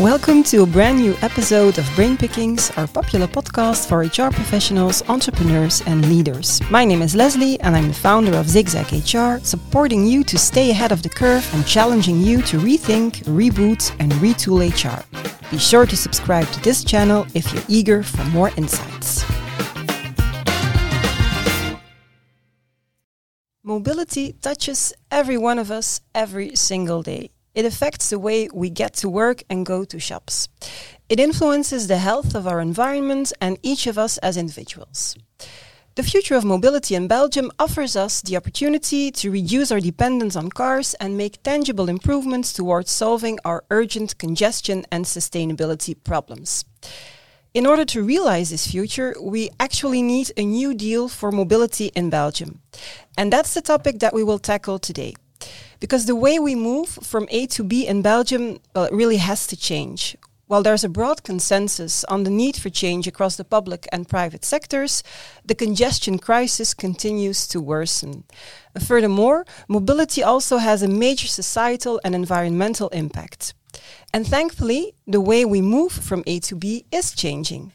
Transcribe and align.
Welcome 0.00 0.44
to 0.44 0.62
a 0.62 0.66
brand 0.66 0.96
new 0.96 1.14
episode 1.20 1.76
of 1.76 1.86
Brain 1.94 2.16
Pickings, 2.16 2.70
our 2.78 2.86
popular 2.86 3.26
podcast 3.26 3.86
for 3.86 3.98
HR 3.98 4.32
professionals, 4.32 5.06
entrepreneurs, 5.10 5.82
and 5.82 6.08
leaders. 6.08 6.58
My 6.70 6.86
name 6.86 7.02
is 7.02 7.14
Leslie, 7.14 7.60
and 7.60 7.76
I'm 7.76 7.88
the 7.88 7.92
founder 7.92 8.34
of 8.38 8.48
Zigzag 8.48 8.90
HR, 8.92 9.44
supporting 9.44 10.06
you 10.06 10.24
to 10.24 10.38
stay 10.38 10.70
ahead 10.70 10.90
of 10.90 11.02
the 11.02 11.10
curve 11.10 11.46
and 11.52 11.66
challenging 11.66 12.22
you 12.22 12.40
to 12.44 12.58
rethink, 12.58 13.24
reboot, 13.24 13.94
and 14.00 14.10
retool 14.12 14.64
HR. 14.64 15.04
Be 15.50 15.58
sure 15.58 15.84
to 15.84 15.96
subscribe 15.98 16.48
to 16.52 16.62
this 16.62 16.82
channel 16.82 17.26
if 17.34 17.52
you're 17.52 17.62
eager 17.68 18.02
for 18.02 18.24
more 18.30 18.48
insights. 18.56 19.22
Mobility 23.62 24.32
touches 24.40 24.94
every 25.10 25.36
one 25.36 25.58
of 25.58 25.70
us 25.70 26.00
every 26.14 26.56
single 26.56 27.02
day. 27.02 27.32
It 27.54 27.64
affects 27.64 28.10
the 28.10 28.18
way 28.18 28.48
we 28.52 28.70
get 28.70 28.94
to 28.94 29.08
work 29.08 29.42
and 29.50 29.66
go 29.66 29.84
to 29.84 29.98
shops. 29.98 30.48
It 31.08 31.18
influences 31.18 31.88
the 31.88 31.98
health 31.98 32.34
of 32.34 32.46
our 32.46 32.60
environment 32.60 33.32
and 33.40 33.58
each 33.62 33.86
of 33.86 33.98
us 33.98 34.18
as 34.18 34.36
individuals. 34.36 35.16
The 35.96 36.04
future 36.04 36.36
of 36.36 36.44
mobility 36.44 36.94
in 36.94 37.08
Belgium 37.08 37.50
offers 37.58 37.96
us 37.96 38.22
the 38.22 38.36
opportunity 38.36 39.10
to 39.10 39.30
reduce 39.30 39.72
our 39.72 39.80
dependence 39.80 40.36
on 40.36 40.50
cars 40.50 40.94
and 40.94 41.16
make 41.16 41.42
tangible 41.42 41.88
improvements 41.88 42.52
towards 42.52 42.92
solving 42.92 43.40
our 43.44 43.64
urgent 43.70 44.16
congestion 44.16 44.86
and 44.92 45.04
sustainability 45.04 45.96
problems. 46.04 46.64
In 47.52 47.66
order 47.66 47.84
to 47.86 48.04
realize 48.04 48.50
this 48.50 48.68
future, 48.68 49.16
we 49.20 49.50
actually 49.58 50.02
need 50.02 50.30
a 50.36 50.44
new 50.44 50.72
deal 50.72 51.08
for 51.08 51.32
mobility 51.32 51.86
in 51.96 52.08
Belgium. 52.08 52.60
And 53.18 53.32
that's 53.32 53.54
the 53.54 53.60
topic 53.60 53.98
that 53.98 54.14
we 54.14 54.22
will 54.22 54.38
tackle 54.38 54.78
today. 54.78 55.14
Because 55.80 56.04
the 56.04 56.14
way 56.14 56.38
we 56.38 56.54
move 56.54 56.88
from 56.88 57.26
A 57.30 57.46
to 57.48 57.64
B 57.64 57.86
in 57.86 58.02
Belgium 58.02 58.60
well, 58.74 58.84
it 58.84 58.92
really 58.92 59.16
has 59.16 59.46
to 59.48 59.56
change. 59.56 60.16
While 60.46 60.62
there's 60.62 60.84
a 60.84 60.88
broad 60.88 61.22
consensus 61.22 62.04
on 62.04 62.24
the 62.24 62.30
need 62.30 62.56
for 62.56 62.70
change 62.70 63.06
across 63.06 63.36
the 63.36 63.44
public 63.44 63.86
and 63.92 64.08
private 64.08 64.44
sectors, 64.44 65.02
the 65.44 65.54
congestion 65.54 66.18
crisis 66.18 66.74
continues 66.74 67.46
to 67.48 67.60
worsen. 67.60 68.24
Furthermore, 68.78 69.46
mobility 69.68 70.24
also 70.24 70.58
has 70.58 70.82
a 70.82 70.88
major 70.88 71.28
societal 71.28 72.00
and 72.04 72.14
environmental 72.14 72.88
impact. 72.88 73.54
And 74.12 74.26
thankfully, 74.26 74.94
the 75.06 75.20
way 75.20 75.44
we 75.44 75.62
move 75.62 75.92
from 75.92 76.24
A 76.26 76.40
to 76.40 76.56
B 76.56 76.84
is 76.90 77.12
changing. 77.12 77.72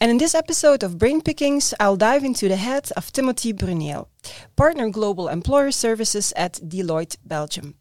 And 0.00 0.12
in 0.12 0.18
this 0.18 0.34
episode 0.34 0.84
of 0.84 0.96
Brain 0.96 1.20
Pickings, 1.22 1.74
I'll 1.80 1.96
dive 1.96 2.22
into 2.22 2.48
the 2.48 2.54
head 2.54 2.92
of 2.96 3.10
Timothy 3.10 3.52
Bruneel, 3.52 4.06
Partner 4.54 4.90
Global 4.90 5.26
Employer 5.26 5.72
Services 5.72 6.32
at 6.36 6.52
Deloitte 6.54 7.16
Belgium. 7.24 7.74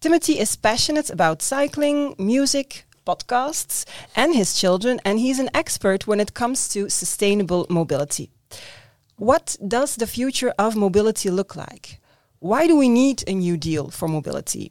Timothy 0.00 0.38
is 0.38 0.56
passionate 0.56 1.10
about 1.10 1.42
cycling, 1.42 2.14
music, 2.18 2.86
podcasts, 3.06 3.84
and 4.16 4.34
his 4.34 4.58
children, 4.58 5.02
and 5.04 5.18
he's 5.18 5.38
an 5.38 5.50
expert 5.52 6.06
when 6.06 6.18
it 6.18 6.32
comes 6.32 6.66
to 6.70 6.88
sustainable 6.88 7.66
mobility. 7.68 8.30
What 9.16 9.58
does 9.68 9.96
the 9.96 10.06
future 10.06 10.54
of 10.58 10.76
mobility 10.76 11.28
look 11.28 11.56
like? 11.56 12.00
Why 12.38 12.66
do 12.66 12.74
we 12.74 12.88
need 12.88 13.22
a 13.26 13.34
new 13.34 13.58
deal 13.58 13.90
for 13.90 14.08
mobility? 14.08 14.70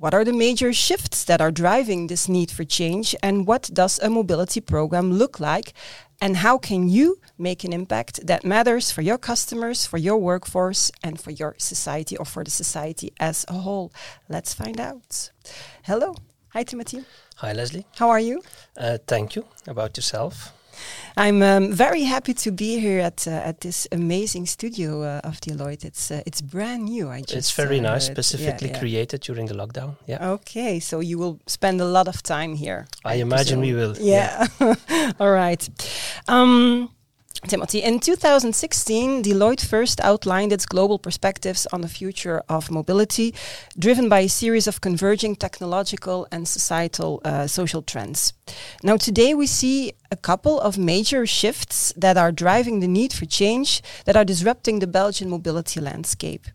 What 0.00 0.14
are 0.14 0.24
the 0.24 0.32
major 0.32 0.72
shifts 0.72 1.24
that 1.24 1.42
are 1.42 1.50
driving 1.50 2.06
this 2.06 2.26
need 2.26 2.50
for 2.50 2.64
change, 2.64 3.14
and 3.22 3.46
what 3.46 3.68
does 3.70 3.98
a 3.98 4.08
mobility 4.08 4.62
program 4.62 5.12
look 5.12 5.38
like? 5.38 5.74
And 6.22 6.38
how 6.38 6.56
can 6.56 6.88
you 6.88 7.18
make 7.36 7.64
an 7.64 7.74
impact 7.74 8.26
that 8.26 8.42
matters 8.42 8.90
for 8.90 9.02
your 9.02 9.18
customers, 9.18 9.84
for 9.84 9.98
your 9.98 10.16
workforce, 10.16 10.90
and 11.02 11.20
for 11.20 11.32
your 11.32 11.54
society 11.58 12.16
or 12.16 12.24
for 12.24 12.42
the 12.42 12.50
society 12.50 13.12
as 13.20 13.44
a 13.48 13.52
whole? 13.52 13.92
Let's 14.26 14.54
find 14.54 14.80
out. 14.80 15.32
Hello. 15.82 16.14
Hi, 16.54 16.62
Timothy. 16.62 17.04
Hi, 17.36 17.52
Leslie. 17.52 17.84
How 17.96 18.08
are 18.08 18.20
you? 18.20 18.42
Uh, 18.78 18.96
thank 19.06 19.36
you. 19.36 19.44
About 19.66 19.98
yourself? 19.98 20.54
I'm 21.16 21.42
um, 21.42 21.72
very 21.72 22.02
happy 22.04 22.34
to 22.34 22.52
be 22.52 22.78
here 22.78 23.00
at 23.00 23.26
uh, 23.26 23.30
at 23.48 23.60
this 23.60 23.86
amazing 23.92 24.46
studio 24.46 25.02
uh, 25.02 25.20
of 25.24 25.40
Deloitte. 25.40 25.84
It's 25.84 26.10
uh, 26.10 26.22
it's 26.26 26.40
brand 26.40 26.84
new. 26.84 27.08
I 27.08 27.20
just 27.20 27.34
it's 27.34 27.52
very 27.52 27.78
uh, 27.78 27.92
nice, 27.92 28.06
specifically 28.06 28.68
yeah, 28.68 28.74
yeah. 28.74 28.80
created 28.80 29.20
during 29.20 29.46
the 29.46 29.54
lockdown. 29.54 29.96
Yeah, 30.06 30.30
Okay, 30.30 30.80
so 30.80 31.00
you 31.00 31.18
will 31.18 31.38
spend 31.46 31.80
a 31.80 31.84
lot 31.84 32.08
of 32.08 32.22
time 32.22 32.54
here. 32.56 32.86
I 33.04 33.14
imagine 33.16 33.60
we 33.60 33.72
presume. 33.72 33.92
will. 33.92 33.96
Yeah. 34.00 34.46
All 35.20 35.30
right. 35.32 35.68
Um, 36.28 36.90
Timothy, 37.48 37.82
in 37.82 38.00
2016, 38.00 39.22
Deloitte 39.22 39.64
first 39.64 39.98
outlined 40.02 40.52
its 40.52 40.66
global 40.66 40.98
perspectives 40.98 41.66
on 41.72 41.80
the 41.80 41.88
future 41.88 42.42
of 42.48 42.70
mobility, 42.70 43.34
driven 43.78 44.08
by 44.08 44.20
a 44.20 44.28
series 44.28 44.66
of 44.66 44.80
converging 44.82 45.34
technological 45.34 46.28
and 46.30 46.46
societal 46.46 47.20
uh, 47.24 47.46
social 47.46 47.80
trends. 47.82 48.34
Now, 48.82 48.98
today 48.98 49.32
we 49.32 49.46
see 49.46 49.92
a 50.10 50.16
couple 50.16 50.60
of 50.60 50.76
major 50.76 51.24
shifts 51.26 51.94
that 51.96 52.18
are 52.18 52.30
driving 52.30 52.80
the 52.80 52.88
need 52.88 53.12
for 53.12 53.24
change, 53.24 53.82
that 54.04 54.16
are 54.16 54.24
disrupting 54.24 54.80
the 54.80 54.86
Belgian 54.86 55.30
mobility 55.30 55.80
landscape. 55.80 56.46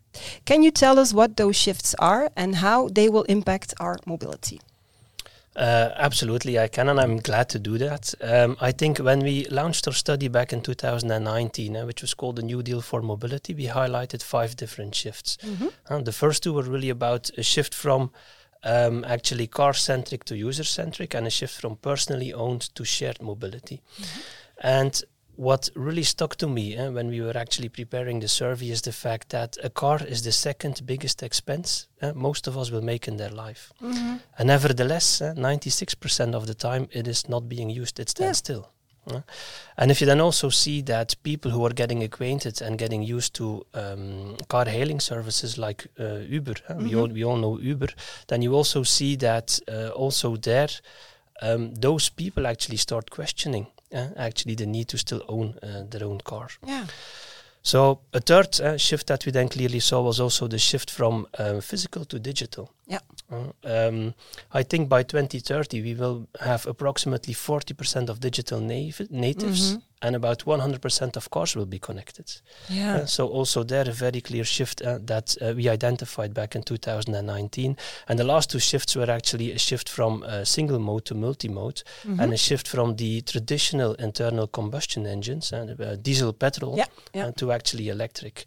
Can 0.44 0.62
you 0.62 0.70
tell 0.70 0.98
us 0.98 1.12
what 1.12 1.36
those 1.36 1.56
shifts 1.56 1.94
are 1.98 2.30
and 2.36 2.56
how 2.56 2.88
they 2.88 3.08
will 3.08 3.24
impact 3.24 3.74
our 3.80 3.96
mobility? 4.06 4.60
Uh, 5.56 5.90
absolutely, 5.96 6.58
I 6.58 6.68
can, 6.68 6.90
and 6.90 7.00
I'm 7.00 7.16
glad 7.16 7.48
to 7.50 7.58
do 7.58 7.78
that. 7.78 8.14
Um, 8.20 8.58
I 8.60 8.72
think 8.72 8.98
when 8.98 9.20
we 9.20 9.46
launched 9.46 9.86
our 9.88 9.94
study 9.94 10.28
back 10.28 10.52
in 10.52 10.60
2019, 10.60 11.76
uh, 11.76 11.86
which 11.86 12.02
was 12.02 12.12
called 12.12 12.36
the 12.36 12.42
New 12.42 12.62
Deal 12.62 12.82
for 12.82 13.00
Mobility, 13.00 13.54
we 13.54 13.66
highlighted 13.66 14.22
five 14.22 14.54
different 14.54 14.94
shifts. 14.94 15.38
Uh, 15.88 16.02
the 16.02 16.12
first 16.12 16.42
two 16.42 16.52
were 16.52 16.62
really 16.62 16.90
about 16.90 17.30
a 17.38 17.42
shift 17.42 17.74
from 17.74 18.10
um, 18.64 19.02
actually 19.08 19.46
car 19.46 19.72
centric 19.72 20.24
to 20.24 20.36
user 20.36 20.64
centric, 20.64 21.14
and 21.14 21.26
a 21.26 21.30
shift 21.30 21.58
from 21.58 21.76
personally 21.76 22.34
owned 22.34 22.74
to 22.74 22.84
shared 22.84 23.22
mobility. 23.22 23.80
And 24.60 25.02
what 25.36 25.70
really 25.74 26.02
stuck 26.02 26.36
to 26.36 26.46
me 26.48 26.76
eh, 26.76 26.88
when 26.88 27.08
we 27.08 27.20
were 27.20 27.36
actually 27.36 27.68
preparing 27.68 28.20
the 28.20 28.28
survey 28.28 28.70
is 28.70 28.82
the 28.82 28.92
fact 28.92 29.28
that 29.30 29.56
a 29.62 29.68
car 29.70 30.00
is 30.08 30.22
the 30.22 30.32
second 30.32 30.80
biggest 30.86 31.22
expense 31.22 31.88
eh, 32.02 32.12
most 32.14 32.46
of 32.48 32.56
us 32.56 32.70
will 32.70 32.82
make 32.82 33.06
in 33.08 33.16
their 33.16 33.30
life. 33.30 33.72
And 34.38 34.46
nevertheless, 34.46 35.20
eh, 35.20 35.32
96% 35.34 36.34
of 36.34 36.46
the 36.46 36.54
time 36.54 36.88
it 36.92 37.06
is 37.06 37.28
not 37.28 37.48
being 37.48 37.70
used, 37.70 37.98
it 38.00 38.08
stands 38.10 38.38
Yeah. 38.38 38.44
still. 38.44 38.64
eh. 39.12 39.20
And 39.76 39.90
if 39.90 40.00
you 40.00 40.06
then 40.06 40.20
also 40.20 40.48
see 40.50 40.82
that 40.82 41.14
people 41.22 41.50
who 41.50 41.64
are 41.66 41.74
getting 41.74 42.02
acquainted 42.02 42.62
and 42.62 42.78
getting 42.78 43.02
used 43.16 43.34
to 43.34 43.64
um, 43.74 44.36
car 44.48 44.64
hailing 44.66 45.00
services 45.00 45.56
like 45.58 45.86
uh, 46.00 46.18
Uber, 46.28 46.54
eh, 46.68 46.74
we, 46.74 46.94
all, 46.96 47.08
we 47.08 47.24
all 47.24 47.36
know 47.36 47.58
Uber, 47.60 47.88
then 48.28 48.42
you 48.42 48.54
also 48.54 48.82
see 48.84 49.16
that 49.16 49.60
uh, 49.68 49.88
also 49.90 50.36
there 50.36 50.70
um, 51.42 51.74
those 51.74 52.08
people 52.08 52.46
actually 52.46 52.78
start 52.78 53.10
questioning 53.10 53.66
actually 53.92 54.54
the 54.54 54.66
need 54.66 54.88
to 54.88 54.98
still 54.98 55.22
own 55.28 55.58
uh, 55.62 55.84
their 55.88 56.04
own 56.04 56.20
car. 56.20 56.48
Yeah. 56.66 56.86
So 57.62 57.98
a 58.12 58.20
third 58.20 58.60
uh, 58.60 58.76
shift 58.76 59.08
that 59.08 59.26
we 59.26 59.32
then 59.32 59.48
clearly 59.48 59.80
saw 59.80 60.00
was 60.00 60.20
also 60.20 60.46
the 60.46 60.58
shift 60.58 60.88
from 60.88 61.26
uh, 61.36 61.60
physical 61.60 62.04
to 62.04 62.18
digital. 62.20 62.70
Yeah. 62.88 63.00
Uh, 63.32 63.50
um, 63.88 64.14
I 64.54 64.62
think 64.62 64.88
by 64.88 65.02
2030 65.02 65.82
we 65.82 65.94
will 65.94 66.28
have 66.40 66.66
approximately 66.68 67.34
40% 67.34 68.08
of 68.08 68.20
digital 68.20 68.60
nav- 68.60 69.10
natives 69.10 69.72
Mhm. 69.72 69.82
and 70.02 70.14
about 70.14 70.46
100% 70.46 71.16
of 71.16 71.28
cars 71.30 71.56
will 71.56 71.66
be 71.66 71.80
connected. 71.80 72.42
Yeah. 72.68 72.98
Uh, 73.02 73.06
so 73.06 73.26
also 73.26 73.64
there 73.64 73.88
a 73.88 73.92
very 73.92 74.20
clear 74.20 74.44
shift 74.44 74.80
uh, 74.82 74.98
that 75.06 75.36
uh, 75.42 75.54
we 75.56 75.68
identified 75.68 76.32
back 76.32 76.54
in 76.54 76.62
2019. 76.62 77.76
And 78.08 78.18
the 78.18 78.24
last 78.24 78.50
two 78.50 78.60
shifts 78.60 78.94
were 78.94 79.10
actually 79.10 79.52
a 79.52 79.58
shift 79.58 79.88
from 79.88 80.22
uh, 80.22 80.44
single 80.44 80.78
mode 80.78 81.04
to 81.06 81.14
multi-mode 81.14 81.82
Mhm. 82.04 82.20
and 82.20 82.32
a 82.32 82.36
shift 82.36 82.68
from 82.68 82.96
the 82.96 83.20
traditional 83.22 83.94
internal 83.94 84.46
combustion 84.46 85.06
engines 85.06 85.52
and 85.52 85.80
uh, 85.80 85.96
diesel 85.96 86.32
petrol 86.32 86.76
Yeah, 86.76 86.86
yeah. 87.14 87.32
to 87.32 87.50
actually 87.50 87.88
electric. 87.88 88.44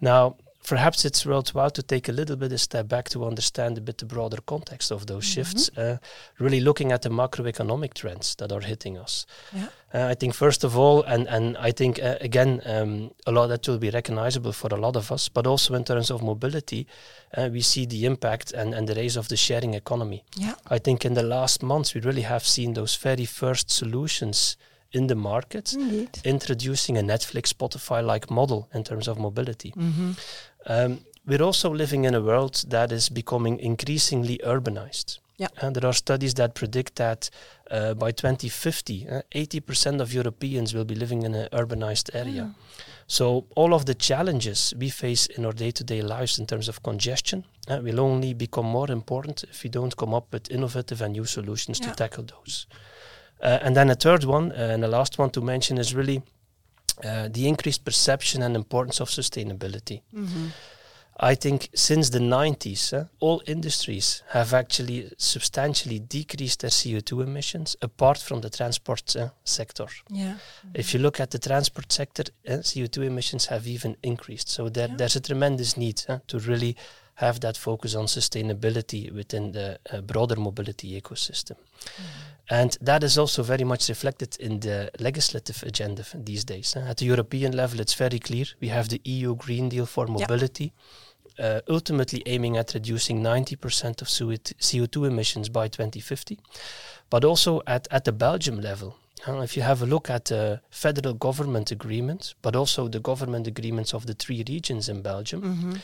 Now, 0.00 0.36
perhaps 0.66 1.04
it's 1.04 1.24
worthwhile 1.24 1.70
to 1.70 1.82
take 1.82 2.08
a 2.08 2.12
little 2.12 2.36
bit 2.36 2.52
a 2.52 2.58
step 2.58 2.88
back 2.88 3.08
to 3.08 3.24
understand 3.24 3.78
a 3.78 3.80
bit 3.80 3.98
the 3.98 4.04
broader 4.04 4.38
context 4.46 4.90
of 4.90 5.06
those 5.06 5.24
shifts, 5.24 5.70
uh, 5.78 5.96
really 6.38 6.60
looking 6.60 6.92
at 6.92 7.02
the 7.02 7.08
macroeconomic 7.08 7.94
trends 7.94 8.34
that 8.34 8.52
are 8.52 8.60
hitting 8.60 8.98
us. 8.98 9.26
Yeah. 9.52 9.68
Uh, 9.94 10.08
I 10.10 10.14
think 10.14 10.34
first 10.34 10.64
of 10.64 10.76
all, 10.76 11.02
and 11.04 11.28
and 11.28 11.56
I 11.56 11.72
think 11.72 11.98
uh, 12.02 12.16
again, 12.20 12.60
um, 12.66 13.10
a 13.26 13.32
lot 13.32 13.46
that 13.48 13.68
will 13.68 13.78
be 13.78 13.90
recognizable 13.90 14.52
for 14.52 14.74
a 14.74 14.80
lot 14.80 14.96
of 14.96 15.12
us, 15.12 15.28
but 15.28 15.46
also 15.46 15.74
in 15.74 15.84
terms 15.84 16.10
of 16.10 16.22
mobility, 16.22 16.86
uh, 17.36 17.48
we 17.52 17.60
see 17.60 17.86
the 17.86 18.04
impact 18.04 18.52
and 18.52 18.74
and 18.74 18.88
the 18.88 18.94
rise 18.94 19.18
of 19.18 19.28
the 19.28 19.36
sharing 19.36 19.74
economy. 19.74 20.24
Yeah. 20.36 20.54
I 20.76 20.78
think 20.78 21.04
in 21.04 21.14
the 21.14 21.22
last 21.22 21.62
months 21.62 21.94
we 21.94 22.00
really 22.00 22.22
have 22.22 22.44
seen 22.44 22.74
those 22.74 22.96
very 22.96 23.26
first 23.26 23.70
solutions 23.70 24.56
in 24.92 25.06
the 25.06 25.14
market 25.14 25.72
Indeed. 25.72 26.20
introducing 26.24 26.96
a 26.98 27.02
Netflix, 27.02 27.52
Spotify-like 27.52 28.30
model 28.30 28.68
in 28.72 28.82
terms 28.84 29.08
of 29.08 29.18
mobility. 29.18 29.72
Mm-hmm. 29.76 30.12
Um, 30.66 31.00
we're 31.26 31.42
also 31.42 31.70
living 31.70 32.04
in 32.04 32.14
a 32.14 32.20
world 32.20 32.64
that 32.68 32.92
is 32.92 33.08
becoming 33.08 33.58
increasingly 33.58 34.38
urbanized. 34.44 35.18
Yeah. 35.38 35.48
And 35.60 35.76
there 35.76 35.86
are 35.86 35.92
studies 35.92 36.34
that 36.34 36.54
predict 36.54 36.96
that 36.96 37.30
uh, 37.70 37.94
by 37.94 38.12
2050, 38.12 39.08
uh, 39.08 39.22
80% 39.34 40.00
of 40.00 40.12
Europeans 40.14 40.72
will 40.72 40.84
be 40.84 40.94
living 40.94 41.22
in 41.22 41.34
an 41.34 41.48
urbanized 41.52 42.14
area. 42.14 42.42
Mm. 42.42 42.54
So 43.06 43.44
all 43.54 43.74
of 43.74 43.84
the 43.84 43.94
challenges 43.94 44.72
we 44.78 44.88
face 44.88 45.26
in 45.26 45.44
our 45.44 45.52
day-to-day 45.52 46.02
lives 46.02 46.38
in 46.38 46.46
terms 46.46 46.68
of 46.68 46.82
congestion 46.82 47.44
uh, 47.68 47.80
will 47.82 48.00
only 48.00 48.34
become 48.34 48.66
more 48.66 48.90
important 48.90 49.44
if 49.44 49.62
we 49.62 49.70
don't 49.70 49.96
come 49.96 50.14
up 50.14 50.32
with 50.32 50.50
innovative 50.50 51.02
and 51.02 51.12
new 51.12 51.24
solutions 51.26 51.80
Yeah. 51.80 51.90
to 51.90 51.96
tackle 51.96 52.24
those. 52.24 52.66
Uh, 53.42 53.58
and 53.62 53.76
then 53.76 53.90
a 53.90 53.94
third 53.94 54.24
one, 54.24 54.52
uh, 54.52 54.72
and 54.72 54.82
the 54.82 54.88
last 54.88 55.18
one 55.18 55.30
to 55.30 55.40
mention 55.40 55.78
is 55.78 55.94
really 55.94 56.22
uh, 57.04 57.28
the 57.28 57.46
increased 57.48 57.84
perception 57.84 58.42
and 58.42 58.56
importance 58.56 59.00
of 59.00 59.08
sustainability. 59.10 60.02
Mhm. 60.14 60.50
I 61.18 61.34
think 61.34 61.70
since 61.74 62.10
the 62.10 62.18
90s, 62.20 62.92
uh, 62.92 63.04
all 63.20 63.40
industries 63.46 64.22
have 64.28 64.52
actually 64.52 65.10
substantially 65.16 65.98
decreased 65.98 66.60
their 66.60 66.70
CO2 66.70 67.22
emissions, 67.22 67.74
apart 67.80 68.18
from 68.18 68.40
the 68.42 68.50
transport 68.50 69.16
uh, 69.16 69.28
sector. 69.44 69.86
Yeah. 70.10 70.34
If 70.74 70.92
you 70.92 71.00
look 71.00 71.18
at 71.20 71.30
the 71.30 71.38
transport 71.38 71.90
sector, 71.90 72.24
uh, 72.46 72.58
CO2 72.62 73.02
emissions 73.06 73.46
have 73.46 73.66
even 73.66 73.96
increased. 74.02 74.50
So 74.50 74.68
there, 74.68 74.88
Yeah. 74.88 74.96
there's 74.98 75.16
a 75.16 75.20
tremendous 75.20 75.76
need 75.78 76.02
uh, 76.08 76.18
to 76.26 76.38
really 76.38 76.76
have 77.16 77.40
that 77.40 77.56
focus 77.56 77.94
on 77.94 78.06
sustainability 78.06 79.10
within 79.12 79.52
the 79.52 79.78
uh, 79.92 80.00
broader 80.02 80.36
mobility 80.36 81.00
ecosystem. 81.00 81.56
And 82.48 82.76
that 82.80 83.02
is 83.02 83.18
also 83.18 83.42
very 83.42 83.64
much 83.64 83.88
reflected 83.88 84.36
in 84.38 84.60
the 84.60 84.90
legislative 85.00 85.62
agenda 85.66 86.04
these 86.14 86.44
days. 86.44 86.76
At 86.76 86.98
the 86.98 87.06
European 87.06 87.52
level, 87.56 87.80
it's 87.80 87.94
very 87.94 88.18
clear. 88.18 88.46
We 88.60 88.68
have 88.68 88.88
the 88.88 89.00
EU 89.04 89.34
Green 89.34 89.68
Deal 89.68 89.86
for 89.86 90.06
mobility, 90.06 90.72
uh, 91.38 91.60
ultimately 91.68 92.22
aiming 92.26 92.56
at 92.56 92.74
reducing 92.74 93.22
90% 93.22 94.02
of 94.02 94.08
CO2 94.08 95.06
emissions 95.06 95.48
by 95.48 95.68
2050. 95.68 96.38
But 97.10 97.24
also 97.24 97.62
at, 97.66 97.88
at 97.90 98.04
the 98.04 98.12
Belgium 98.12 98.60
level, 98.60 98.96
uh, 99.26 99.40
if 99.40 99.56
you 99.56 99.62
have 99.62 99.82
a 99.82 99.86
look 99.86 100.10
at 100.10 100.26
the 100.26 100.60
federal 100.70 101.14
government 101.14 101.70
agreement, 101.72 102.34
but 102.42 102.54
also 102.54 102.88
the 102.88 103.00
government 103.00 103.46
agreements 103.46 103.94
of 103.94 104.06
the 104.06 104.14
three 104.14 104.44
regions 104.48 104.88
in 104.88 105.02
Belgium, 105.02 105.40
Mhm. 105.42 105.80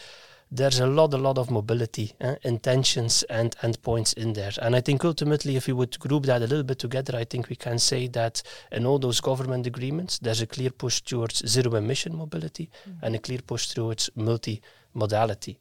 There's 0.55 0.81
a 0.81 0.87
lot, 0.87 1.15
a 1.15 1.17
lot 1.17 1.39
of 1.39 1.51
mobility 1.51 2.13
uh, 2.21 2.35
intentions 2.43 3.23
and 3.25 3.57
endpoints 3.63 4.13
in 4.15 4.35
there. 4.35 4.53
And 4.61 4.77
I 4.77 4.83
think 4.83 5.03
ultimately, 5.03 5.57
if 5.57 5.67
we 5.67 5.73
would 5.73 5.99
group 5.99 6.27
that 6.27 6.43
a 6.43 6.47
little 6.47 6.63
bit 6.63 6.79
together, 6.79 7.17
I 7.17 7.25
think 7.25 7.49
we 7.49 7.57
can 7.57 7.79
say 7.79 8.07
that 8.09 8.43
in 8.71 8.85
all 8.85 8.99
those 8.99 9.21
government 9.21 9.67
agreements, 9.67 10.19
there's 10.19 10.43
a 10.43 10.47
clear 10.47 10.69
push 10.71 11.01
towards 11.01 11.49
zero 11.49 11.75
emission 11.77 12.15
mobility 12.15 12.69
and 13.01 13.15
a 13.15 13.19
clear 13.19 13.39
push 13.39 13.69
towards 13.69 14.11
multi-modality. 14.15 15.59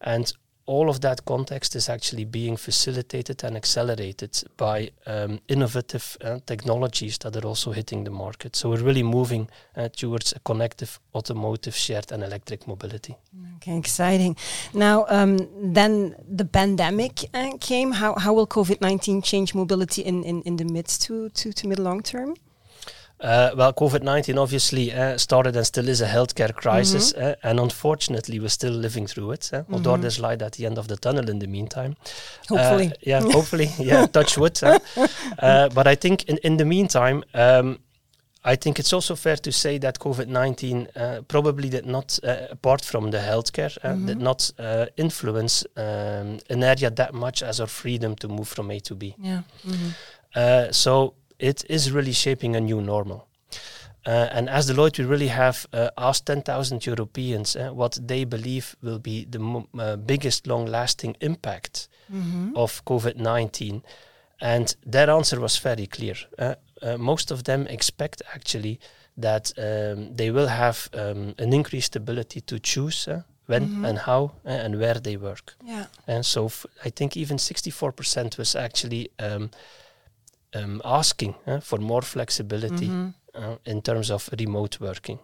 And 0.00 0.32
all 0.66 0.88
of 0.88 1.00
that 1.00 1.24
context 1.24 1.76
is 1.76 1.88
actually 1.88 2.24
being 2.24 2.56
facilitated 2.56 3.44
and 3.44 3.56
accelerated 3.56 4.42
by 4.56 4.90
um, 5.06 5.40
innovative 5.48 6.16
uh, 6.24 6.38
technologies 6.46 7.18
that 7.18 7.36
are 7.36 7.46
also 7.46 7.72
hitting 7.72 8.04
the 8.04 8.10
market. 8.10 8.56
So 8.56 8.70
we're 8.70 8.82
really 8.82 9.02
moving 9.02 9.48
uh, 9.76 9.88
towards 9.88 10.32
a 10.32 10.40
connective 10.40 11.00
automotive, 11.14 11.74
shared, 11.76 12.12
and 12.12 12.22
electric 12.22 12.66
mobility. 12.66 13.16
Okay, 13.56 13.76
exciting. 13.76 14.36
Now, 14.72 15.04
um, 15.08 15.38
then 15.72 16.16
the 16.26 16.44
pandemic 16.44 17.24
uh, 17.34 17.52
came. 17.60 17.92
How, 17.92 18.14
how 18.14 18.32
will 18.32 18.46
COVID 18.46 18.80
19 18.80 19.22
change 19.22 19.54
mobility 19.54 20.02
in, 20.02 20.24
in, 20.24 20.42
in 20.42 20.56
the 20.56 20.64
mid 20.64 20.86
to, 20.86 21.28
to, 21.28 21.52
to 21.52 21.68
mid 21.68 21.78
long 21.78 22.02
term? 22.02 22.34
Uh, 23.20 23.50
well, 23.56 23.72
COVID 23.72 24.02
19 24.02 24.36
obviously 24.38 24.92
uh, 24.92 25.16
started 25.16 25.56
and 25.56 25.66
still 25.66 25.88
is 25.88 26.00
a 26.02 26.06
healthcare 26.06 26.52
crisis, 26.54 27.14
uh, 27.14 27.34
and 27.42 27.58
unfortunately, 27.60 28.38
we're 28.40 28.48
still 28.48 28.72
living 28.72 29.06
through 29.06 29.30
it. 29.32 29.50
Uh, 29.52 29.62
although 29.72 29.96
Mhm. 29.96 30.00
there's 30.02 30.18
light 30.18 30.42
at 30.42 30.52
the 30.52 30.66
end 30.66 30.78
of 30.78 30.88
the 30.88 30.96
tunnel 30.96 31.30
in 31.30 31.38
the 31.38 31.46
meantime. 31.46 31.96
Hopefully. 32.48 32.88
Uh, 32.88 32.96
yeah, 33.06 33.20
hopefully. 33.22 33.70
Yeah, 33.78 34.06
touch 34.12 34.36
wood. 34.36 34.60
uh. 34.62 35.68
But 35.74 35.86
I 35.86 35.94
think 35.96 36.24
in, 36.24 36.38
in 36.42 36.56
the 36.56 36.64
meantime, 36.64 37.22
um, 37.34 37.78
I 38.46 38.56
think 38.56 38.78
it's 38.78 38.92
also 38.92 39.14
fair 39.16 39.36
to 39.36 39.50
say 39.52 39.78
that 39.78 39.98
COVID 39.98 40.26
19 40.28 40.88
uh, 40.96 41.20
probably 41.28 41.70
did 41.70 41.86
not, 41.86 42.18
uh, 42.22 42.48
apart 42.50 42.84
from 42.84 43.10
the 43.10 43.18
healthcare, 43.18 43.78
uh, 43.82 43.94
did 44.06 44.20
not 44.20 44.50
uh, 44.58 44.86
influence 44.98 45.64
um, 45.76 46.40
an 46.50 46.62
area 46.62 46.90
that 46.90 47.14
much 47.14 47.42
as 47.42 47.58
our 47.60 47.68
freedom 47.68 48.14
to 48.16 48.28
move 48.28 48.48
from 48.48 48.70
A 48.70 48.80
to 48.80 48.94
B. 48.94 49.14
Yeah. 49.18 49.42
Mhm. 49.66 49.94
Uh, 50.36 50.72
so 50.72 51.14
it 51.38 51.64
is 51.68 51.90
really 51.92 52.12
shaping 52.12 52.56
a 52.56 52.60
new 52.60 52.80
normal. 52.80 53.26
Uh, 54.06 54.28
and 54.32 54.50
as 54.50 54.66
Deloitte, 54.70 54.98
we 54.98 55.04
really 55.06 55.28
have 55.28 55.66
uh, 55.72 55.88
asked 55.96 56.26
10,000 56.26 56.84
Europeans 56.86 57.56
uh, 57.56 57.70
what 57.72 57.98
they 58.06 58.24
believe 58.24 58.76
will 58.82 58.98
be 58.98 59.24
the 59.24 59.38
mo- 59.38 59.66
uh, 59.78 59.96
biggest 59.96 60.46
long 60.46 60.66
lasting 60.66 61.16
impact 61.20 61.88
Mhm. 62.12 62.52
of 62.54 62.84
COVID 62.84 63.16
19. 63.16 63.82
And 64.40 64.76
their 64.84 65.08
answer 65.10 65.40
was 65.40 65.56
very 65.58 65.86
clear. 65.86 66.16
Uh, 66.38 66.54
uh, 66.82 66.98
most 66.98 67.30
of 67.30 67.44
them 67.44 67.66
expect 67.66 68.20
actually 68.34 68.78
that 69.16 69.52
um, 69.56 70.14
they 70.16 70.30
will 70.30 70.48
have 70.48 70.90
um, 70.92 71.34
an 71.38 71.52
increased 71.52 71.96
ability 71.96 72.40
to 72.42 72.58
choose 72.58 73.08
uh, 73.10 73.22
when 73.46 73.68
Mhm. 73.68 73.84
and 73.88 73.98
how 73.98 74.22
uh, 74.44 74.64
and 74.64 74.74
where 74.78 75.00
they 75.00 75.16
work. 75.16 75.54
Yeah. 75.64 75.86
And 76.06 76.26
so 76.26 76.46
f- 76.46 76.66
I 76.84 76.90
think 76.90 77.16
even 77.16 77.38
64% 77.38 78.36
was 78.38 78.54
actually 78.54 79.08
um, 79.18 79.50
um, 80.54 80.80
asking 80.84 81.34
uh, 81.46 81.60
for 81.60 81.78
more 81.80 82.02
flexibility 82.02 82.86
Mhm. 82.88 83.14
uh, 83.34 83.56
in 83.64 83.82
terms 83.82 84.10
of 84.10 84.30
remote 84.38 84.78
working. 84.80 85.18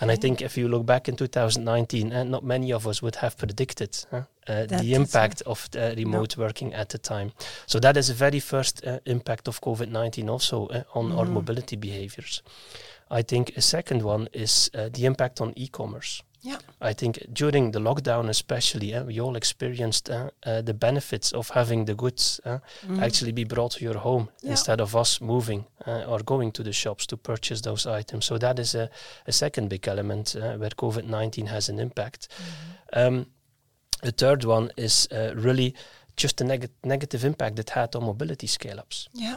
And 0.00 0.10
I 0.10 0.16
think 0.16 0.40
if 0.40 0.56
you 0.56 0.68
look 0.68 0.84
back 0.86 1.08
in 1.08 1.16
2019, 1.16 2.12
uh, 2.12 2.24
not 2.24 2.42
many 2.42 2.72
of 2.72 2.86
us 2.86 3.00
would 3.02 3.16
have 3.16 3.36
predicted 3.36 4.06
uh, 4.12 4.16
uh, 4.48 4.66
the 4.66 4.94
impact 4.94 5.42
of 5.46 5.68
uh, 5.76 5.94
remote 5.96 6.36
working 6.36 6.74
at 6.74 6.88
the 6.88 6.98
time. 6.98 7.30
So 7.66 7.78
that 7.80 7.96
is 7.96 8.10
a 8.10 8.14
very 8.14 8.40
first 8.40 8.84
uh, 8.86 8.98
impact 9.04 9.48
of 9.48 9.60
COVID-19 9.60 10.28
also 10.28 10.68
on 10.94 11.12
our 11.12 11.26
Mhm. 11.26 11.32
mobility 11.32 11.76
behaviors. 11.76 12.42
I 13.10 13.22
think 13.22 13.56
a 13.56 13.60
second 13.60 14.02
one 14.02 14.28
is 14.32 14.70
uh, 14.74 14.88
the 14.92 15.04
impact 15.06 15.40
on 15.40 15.52
e-commerce. 15.56 16.22
Yeah. 16.44 16.58
I 16.80 16.92
think 16.94 17.18
during 17.32 17.70
the 17.72 17.78
lockdown, 17.80 18.28
especially, 18.28 18.94
uh, 18.94 19.04
we 19.04 19.20
all 19.20 19.36
experienced 19.36 20.10
uh, 20.10 20.30
uh, 20.46 20.60
the 20.62 20.74
benefits 20.74 21.32
of 21.32 21.50
having 21.50 21.84
the 21.86 21.94
goods 21.94 22.40
uh, 22.44 22.58
Mhm. 22.86 23.00
actually 23.02 23.32
be 23.32 23.44
brought 23.44 23.72
to 23.78 23.84
your 23.84 23.98
home 23.98 24.28
Yeah. 24.42 24.50
instead 24.50 24.80
of 24.80 24.94
us 24.96 25.20
moving 25.20 25.64
uh, 25.86 26.04
or 26.12 26.18
going 26.24 26.52
to 26.52 26.62
the 26.62 26.72
shops 26.72 27.06
to 27.06 27.16
purchase 27.16 27.60
those 27.62 27.86
items. 28.00 28.24
So 28.24 28.38
that 28.38 28.58
is 28.58 28.74
a, 28.74 28.88
a 29.26 29.32
second 29.32 29.68
big 29.68 29.86
element 29.88 30.34
uh, 30.36 30.56
where 30.58 30.70
COVID 30.76 31.04
19 31.04 31.46
has 31.46 31.68
an 31.68 31.78
impact. 31.78 32.28
Mhm. 32.28 33.06
Um, 33.06 33.26
the 34.02 34.12
third 34.12 34.44
one 34.44 34.70
is 34.76 35.08
uh, 35.12 35.32
really 35.36 35.74
just 36.16 36.36
the 36.36 36.44
neg- 36.44 36.70
negative 36.84 37.24
impact 37.26 37.58
it 37.58 37.70
had 37.70 37.94
on 37.96 38.02
mobility 38.04 38.46
scale 38.48 38.78
ups. 38.80 39.08
Yeah. 39.14 39.36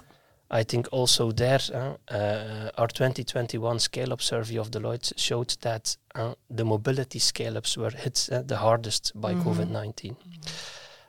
I 0.52 0.64
think 0.64 0.88
also 0.92 1.32
there, 1.32 1.60
uh, 1.74 1.96
uh, 2.14 2.70
our 2.78 2.88
2021 2.88 3.80
scale 3.80 4.14
up 4.14 4.22
survey 4.22 4.58
of 4.58 4.70
Deloitte 4.72 5.14
showed 5.18 5.56
that 5.62 5.98
uh, 6.14 6.36
the 6.50 6.64
mobility 6.64 7.20
scale 7.20 7.58
ups 7.58 7.78
were 7.78 7.90
hit 7.90 8.30
uh, 8.32 8.42
the 8.42 8.58
hardest 8.58 9.12
by 9.16 9.34
Mhm. 9.34 9.44
COVID 9.44 9.70
19. 9.70 10.16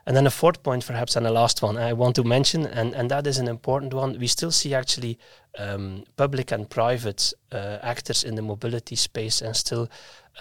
And 0.07 0.17
then 0.17 0.27
a 0.27 0.31
fourth 0.31 0.63
point, 0.63 0.87
perhaps, 0.87 1.17
and 1.17 1.27
a 1.27 1.31
last 1.31 1.63
one 1.63 1.77
I 1.77 1.93
want 1.93 2.15
to 2.15 2.23
mention, 2.25 2.65
and, 2.65 2.95
and 2.95 3.11
that 3.11 3.27
is 3.27 3.39
an 3.39 3.49
important 3.49 3.93
one. 3.93 4.17
We 4.19 4.29
still 4.29 4.53
see 4.53 4.73
actually 4.73 5.19
um, 5.59 6.05
public 6.17 6.53
and 6.53 6.71
private 6.71 7.35
uh, 7.53 7.79
actors 7.83 8.23
in 8.25 8.37
the 8.37 8.43
mobility 8.43 8.95
space 8.97 9.43
and 9.43 9.57
still 9.57 9.89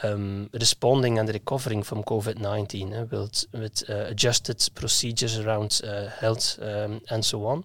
um, 0.03 0.49
responding 0.53 1.17
and 1.19 1.27
recovering 1.29 1.83
from 1.83 2.03
COVID 2.03 2.37
19 2.37 2.93
uh, 2.93 3.05
with, 3.09 3.45
with 3.53 3.89
uh, 3.89 3.93
adjusted 4.11 4.69
procedures 4.75 5.39
around 5.39 5.81
uh, 5.83 6.09
health 6.21 6.59
um, 6.61 7.01
and 7.09 7.25
so 7.25 7.45
on. 7.45 7.63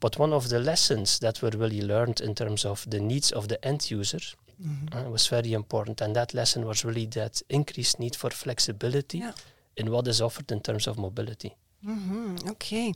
But 0.00 0.18
one 0.18 0.32
of 0.32 0.48
the 0.48 0.58
lessons 0.60 1.18
that 1.18 1.42
were 1.42 1.50
really 1.50 1.82
learned 1.82 2.20
in 2.20 2.34
terms 2.34 2.64
of 2.64 2.86
the 2.88 3.00
needs 3.00 3.32
of 3.32 3.48
the 3.48 3.58
end 3.64 3.90
user 3.90 4.20
Mhm. 4.60 5.06
uh, 5.06 5.10
was 5.10 5.26
very 5.28 5.52
important. 5.52 6.00
And 6.00 6.14
that 6.16 6.34
lesson 6.34 6.64
was 6.66 6.84
really 6.84 7.06
that 7.06 7.42
increased 7.48 7.98
need 7.98 8.16
for 8.16 8.30
flexibility 8.30 9.18
Yeah. 9.18 9.32
in 9.76 9.90
what 9.90 10.06
is 10.08 10.20
offered 10.20 10.50
in 10.52 10.60
terms 10.60 10.86
of 10.86 10.98
mobility. 10.98 11.56
Hmm 11.84 12.34
Okay. 12.48 12.92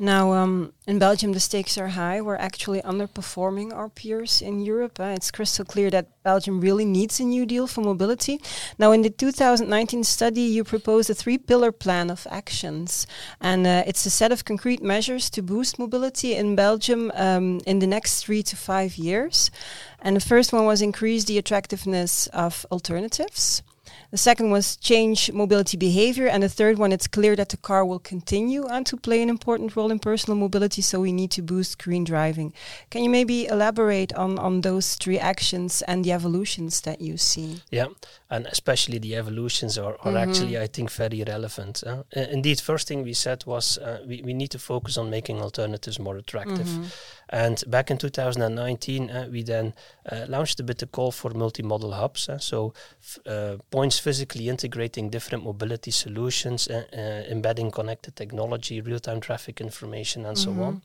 Now, 0.00 0.32
um, 0.32 0.72
in 0.86 0.98
Belgium, 0.98 1.32
the 1.32 1.38
stakes 1.38 1.78
are 1.78 1.88
high. 1.88 2.20
We're 2.20 2.36
actually 2.36 2.82
underperforming 2.82 3.72
our 3.72 3.88
peers 3.88 4.42
in 4.42 4.60
Europe. 4.60 4.98
Uh, 4.98 5.14
it's 5.14 5.30
crystal 5.30 5.64
clear 5.64 5.90
that 5.90 6.22
Belgium 6.24 6.60
really 6.60 6.84
needs 6.84 7.20
a 7.20 7.24
new 7.24 7.46
deal 7.46 7.68
for 7.68 7.82
mobility. 7.82 8.40
Now, 8.78 8.90
in 8.90 9.02
the 9.02 9.10
2019 9.10 10.02
study, 10.02 10.40
you 10.40 10.64
proposed 10.64 11.08
a 11.08 11.14
three 11.14 11.38
pillar 11.38 11.70
plan 11.70 12.10
of 12.10 12.26
actions. 12.28 13.06
And 13.40 13.64
uh, 13.64 13.84
it's 13.86 14.04
a 14.06 14.10
set 14.10 14.32
of 14.32 14.44
concrete 14.44 14.82
measures 14.82 15.30
to 15.30 15.42
boost 15.42 15.78
mobility 15.78 16.34
in 16.34 16.56
Belgium 16.56 17.12
um, 17.14 17.60
in 17.64 17.78
the 17.78 17.86
next 17.86 18.24
three 18.24 18.42
to 18.42 18.56
five 18.56 18.96
years. 18.96 19.52
And 20.00 20.16
the 20.16 20.20
first 20.20 20.52
one 20.52 20.64
was 20.66 20.82
increase 20.82 21.24
the 21.24 21.38
attractiveness 21.38 22.26
of 22.28 22.66
alternatives. 22.72 23.62
The 24.16 24.22
second 24.22 24.50
was 24.50 24.78
change 24.78 25.30
mobility 25.30 25.76
behavior. 25.76 26.26
And 26.26 26.42
the 26.42 26.48
third 26.48 26.78
one, 26.78 26.90
it's 26.90 27.06
clear 27.06 27.36
that 27.36 27.50
the 27.50 27.58
car 27.58 27.84
will 27.84 27.98
continue 27.98 28.64
and 28.64 28.86
to 28.86 28.96
play 28.96 29.20
an 29.22 29.28
important 29.28 29.76
role 29.76 29.90
in 29.90 29.98
personal 29.98 30.38
mobility. 30.38 30.80
So 30.80 31.02
we 31.02 31.12
need 31.12 31.30
to 31.32 31.42
boost 31.42 31.76
green 31.76 32.04
driving. 32.04 32.54
Can 32.88 33.04
you 33.04 33.10
maybe 33.10 33.44
elaborate 33.44 34.14
on, 34.14 34.38
on 34.38 34.62
those 34.62 34.94
three 34.94 35.18
actions 35.18 35.82
and 35.82 36.02
the 36.02 36.12
evolutions 36.12 36.80
that 36.80 37.02
you 37.02 37.18
see? 37.18 37.60
Yeah, 37.70 37.88
and 38.30 38.46
especially 38.46 38.98
the 38.98 39.16
evolutions 39.16 39.76
are, 39.76 39.96
are 40.00 40.12
mm-hmm. 40.12 40.16
actually, 40.16 40.58
I 40.58 40.66
think, 40.66 40.90
very 40.90 41.22
relevant. 41.22 41.84
Uh, 41.86 42.04
indeed, 42.14 42.58
first 42.58 42.88
thing 42.88 43.02
we 43.02 43.12
said 43.12 43.44
was 43.44 43.76
uh, 43.76 44.02
we, 44.08 44.22
we 44.22 44.32
need 44.32 44.50
to 44.52 44.58
focus 44.58 44.96
on 44.96 45.10
making 45.10 45.42
alternatives 45.42 45.98
more 45.98 46.16
attractive. 46.16 46.66
Mm-hmm. 46.66 46.84
And 47.28 47.62
back 47.66 47.90
in 47.90 47.98
2019, 47.98 49.10
uh, 49.10 49.28
we 49.30 49.42
then 49.42 49.74
uh, 50.10 50.26
launched 50.28 50.60
a 50.60 50.62
bit 50.62 50.82
of 50.82 50.92
call 50.92 51.10
for 51.10 51.30
multimodal 51.30 51.94
hubs. 51.94 52.28
Uh, 52.28 52.38
so 52.38 52.72
uh, 53.26 53.56
points 53.70 53.98
physically 53.98 54.48
integrating 54.48 55.10
different 55.10 55.44
mobility 55.44 55.90
solutions, 55.90 56.68
uh, 56.68 56.84
uh, 56.92 57.30
embedding 57.30 57.70
connected 57.70 58.14
technology, 58.14 58.80
real-time 58.80 59.20
traffic 59.20 59.60
information, 59.60 60.24
and 60.24 60.36
mm-hmm. 60.36 60.56
so 60.58 60.62
on. 60.62 60.82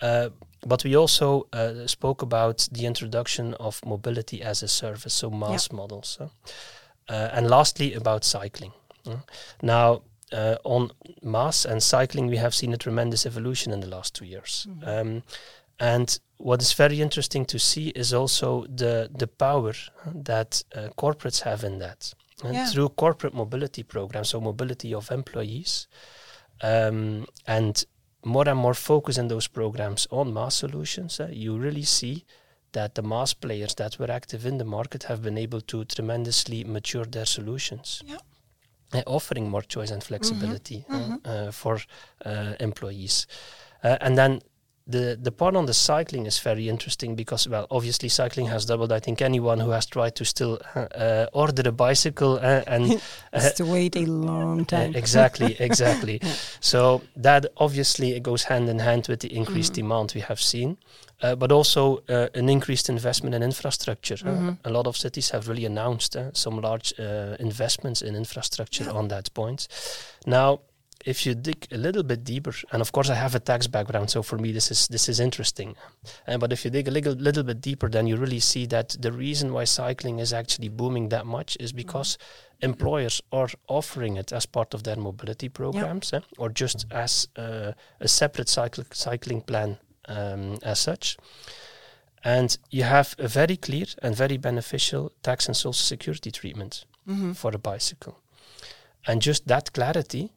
Uh, 0.00 0.28
but 0.66 0.84
we 0.84 0.96
also 0.96 1.46
uh, 1.52 1.86
spoke 1.86 2.22
about 2.22 2.68
the 2.72 2.86
introduction 2.86 3.54
of 3.54 3.84
mobility 3.84 4.42
as 4.42 4.62
a 4.62 4.68
service, 4.68 5.14
so 5.14 5.30
MaaS 5.30 5.72
models. 5.72 6.18
Uh, 7.08 7.28
and 7.32 7.48
lastly, 7.50 7.94
about 7.94 8.24
cycling. 8.24 8.72
now, 9.62 10.02
on 10.64 10.90
MaaS 11.22 11.66
and 11.66 11.82
cycling, 11.82 12.26
we 12.26 12.38
have 12.38 12.54
seen 12.54 12.72
a 12.72 12.76
tremendous 12.76 13.26
evolution 13.26 13.72
in 13.72 13.80
the 13.80 13.86
last 13.86 14.14
two 14.14 14.24
years. 14.24 14.66
Mm-hmm. 14.68 14.88
Um, 14.88 15.22
and 15.78 16.18
what 16.36 16.62
is 16.62 16.72
very 16.72 17.00
interesting 17.00 17.44
to 17.46 17.58
see 17.58 17.88
is 17.88 18.12
also 18.12 18.66
the 18.66 19.10
the 19.18 19.26
power 19.26 19.74
that 20.24 20.62
uh, 20.74 20.88
corporates 20.96 21.42
have 21.42 21.64
in 21.64 21.78
that. 21.78 22.12
And 22.42 22.54
yeah. 22.54 22.66
through 22.66 22.90
corporate 22.90 23.34
mobility 23.34 23.82
programs, 23.82 24.30
so 24.30 24.40
mobility 24.40 24.92
of 24.92 25.10
employees, 25.10 25.86
um, 26.62 27.26
and 27.46 27.84
more 28.24 28.48
and 28.48 28.58
more 28.58 28.74
focus 28.74 29.18
in 29.18 29.28
those 29.28 29.46
programs 29.46 30.06
on 30.10 30.32
MaaS 30.32 30.54
solutions, 30.54 31.20
uh, 31.20 31.28
you 31.30 31.56
really 31.56 31.84
see 31.84 32.24
that 32.72 32.94
the 32.94 33.02
MaaS 33.02 33.34
players 33.34 33.74
that 33.76 33.98
were 33.98 34.10
active 34.10 34.46
in 34.46 34.58
the 34.58 34.64
market 34.64 35.04
have 35.04 35.22
been 35.22 35.38
able 35.38 35.60
to 35.60 35.84
tremendously 35.84 36.64
mature 36.64 37.04
their 37.04 37.26
solutions. 37.26 38.02
Yeah. 38.04 38.18
Uh, 38.92 39.02
offering 39.06 39.48
more 39.48 39.62
choice 39.62 39.90
and 39.90 40.02
flexibility 40.02 40.84
mm-hmm. 40.88 41.14
Uh, 41.24 41.30
mm-hmm. 41.30 41.50
for 41.50 41.80
uh, 42.24 42.54
employees. 42.60 43.26
Uh, 43.82 43.96
and 44.00 44.16
then 44.16 44.40
the 44.86 45.18
the 45.20 45.32
part 45.32 45.56
on 45.56 45.64
the 45.64 45.72
cycling 45.72 46.26
is 46.26 46.38
very 46.38 46.68
interesting 46.68 47.16
because 47.16 47.48
well 47.48 47.66
obviously 47.70 48.08
cycling 48.08 48.46
has 48.46 48.66
doubled 48.66 48.92
i 48.92 49.00
think 49.00 49.22
anyone 49.22 49.58
who 49.58 49.70
has 49.70 49.86
tried 49.86 50.14
to 50.14 50.24
still 50.24 50.58
uh, 50.74 51.26
order 51.32 51.66
a 51.66 51.72
bicycle 51.72 52.34
uh, 52.34 52.62
and 52.66 53.00
has 53.32 53.54
to 53.54 53.64
wait 53.64 53.96
a 53.96 54.04
long 54.04 54.64
time 54.76 54.94
exactly 54.94 55.56
exactly 55.58 56.20
so 56.60 57.02
that 57.16 57.46
obviously 57.56 58.12
it 58.12 58.22
goes 58.22 58.44
hand 58.44 58.68
in 58.68 58.78
hand 58.78 59.06
with 59.08 59.20
the 59.20 59.34
increased 59.34 59.72
mm. 59.72 59.76
demand 59.76 60.12
we 60.14 60.20
have 60.20 60.40
seen 60.40 60.76
uh, 61.22 61.34
but 61.34 61.50
also 61.50 62.02
uh, 62.08 62.28
an 62.34 62.48
increased 62.48 62.88
investment 62.88 63.34
in 63.34 63.42
infrastructure. 63.42 64.16
Mm-hmm. 64.16 64.50
a 64.64 64.70
lot 64.70 64.86
of 64.86 64.96
cities 64.96 65.30
have 65.30 65.48
really 65.48 65.64
announced 65.64 66.16
uh, 66.16 66.30
some 66.34 66.60
large 66.60 66.92
uh, 66.98 67.36
investments 67.38 68.02
in 68.02 68.14
infrastructure 68.14 68.84
yeah. 68.84 68.92
on 68.92 69.08
that 69.08 69.32
point. 69.32 69.68
Now, 70.26 70.60
if 71.04 71.26
you 71.26 71.34
dig 71.34 71.68
a 71.70 71.76
little 71.76 72.02
bit 72.02 72.24
deeper, 72.24 72.52
and 72.72 72.80
of 72.80 72.92
course 72.92 73.10
I 73.10 73.14
have 73.14 73.34
a 73.34 73.40
tax 73.40 73.66
background, 73.66 74.10
so 74.10 74.22
for 74.22 74.38
me 74.38 74.52
this 74.52 74.70
is 74.70 74.88
this 74.88 75.08
is 75.08 75.20
interesting. 75.20 75.76
Uh, 76.26 76.38
but 76.38 76.52
if 76.52 76.64
you 76.64 76.70
dig 76.70 76.88
a 76.88 76.90
little, 76.90 77.12
little 77.14 77.42
bit 77.42 77.60
deeper, 77.60 77.88
then 77.88 78.06
you 78.06 78.16
really 78.16 78.40
see 78.40 78.66
that 78.66 78.96
the 79.00 79.12
reason 79.12 79.52
why 79.52 79.64
cycling 79.64 80.18
is 80.18 80.32
actually 80.32 80.68
booming 80.68 81.10
that 81.10 81.26
much 81.26 81.56
is 81.60 81.72
because 81.72 82.16
mm-hmm. 82.16 82.64
employers 82.70 83.22
are 83.32 83.48
offering 83.68 84.16
it 84.16 84.32
as 84.32 84.46
part 84.46 84.74
of 84.74 84.82
their 84.84 84.96
mobility 84.96 85.48
programs, 85.48 86.10
yep. 86.12 86.22
eh, 86.22 86.26
or 86.38 86.48
just 86.48 86.86
as 86.90 87.28
uh, 87.36 87.72
a 88.00 88.08
separate 88.08 88.48
cycle, 88.48 88.84
cycling 88.92 89.42
plan 89.42 89.78
um, 90.08 90.58
as 90.62 90.78
such. 90.80 91.16
And 92.24 92.56
you 92.70 92.84
have 92.84 93.14
a 93.18 93.28
very 93.28 93.58
clear 93.58 93.86
and 94.02 94.16
very 94.16 94.38
beneficial 94.38 95.12
tax 95.22 95.46
and 95.46 95.54
social 95.54 95.74
security 95.74 96.30
treatment 96.30 96.86
mm-hmm. 97.06 97.32
for 97.32 97.50
a 97.54 97.58
bicycle. 97.58 98.18
And 99.06 99.20
just 99.20 99.46
that 99.48 99.74
clarity 99.74 100.32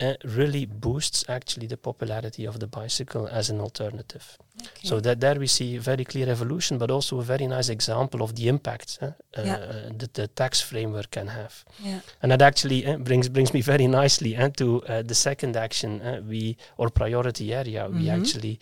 uh, 0.00 0.14
really 0.24 0.64
boosts 0.64 1.24
actually 1.28 1.66
the 1.66 1.76
popularity 1.76 2.46
of 2.46 2.60
the 2.60 2.66
bicycle 2.66 3.26
as 3.26 3.50
an 3.50 3.60
alternative. 3.60 4.38
Okay. 4.60 4.88
So 4.88 5.00
that 5.00 5.20
there 5.20 5.38
we 5.38 5.48
see 5.48 5.76
a 5.76 5.80
very 5.80 6.04
clear 6.04 6.28
evolution, 6.28 6.78
but 6.78 6.90
also 6.90 7.18
a 7.18 7.24
very 7.24 7.46
nice 7.46 7.68
example 7.68 8.22
of 8.22 8.36
the 8.36 8.46
impact 8.46 8.98
uh, 9.02 9.10
yeah. 9.36 9.54
uh, 9.54 9.90
that 9.96 10.14
the 10.14 10.28
tax 10.28 10.60
framework 10.60 11.10
can 11.10 11.26
have. 11.26 11.64
Yeah. 11.80 12.00
And 12.22 12.30
that 12.30 12.42
actually 12.42 12.86
uh, 12.86 12.98
brings 12.98 13.28
brings 13.28 13.52
me 13.52 13.60
very 13.72 13.88
nicely 13.88 14.36
uh, 14.36 14.50
to 14.50 14.82
uh, 14.82 15.02
the 15.02 15.14
second 15.14 15.56
action 15.56 16.00
we 16.28 16.56
or 16.76 16.90
priority 16.90 17.52
area 17.52 17.88
mm-hmm. 17.88 17.98
we 17.98 18.10
actually 18.10 18.60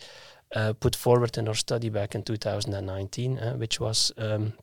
put 0.79 0.95
forward 0.95 1.37
in 1.37 1.47
our 1.47 1.55
study 1.55 1.89
back 1.89 2.15
in 2.15 2.23
2019, 2.23 3.37
which 3.59 3.79
was. 3.79 4.11
Um, 4.17 4.53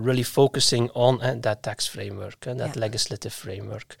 really 0.00 0.22
focusing 0.22 0.88
on 0.94 1.18
that 1.42 1.62
tax 1.62 1.86
framework, 1.86 2.40
that 2.40 2.56
yeah. 2.56 2.72
legislative 2.74 3.34
framework. 3.34 3.98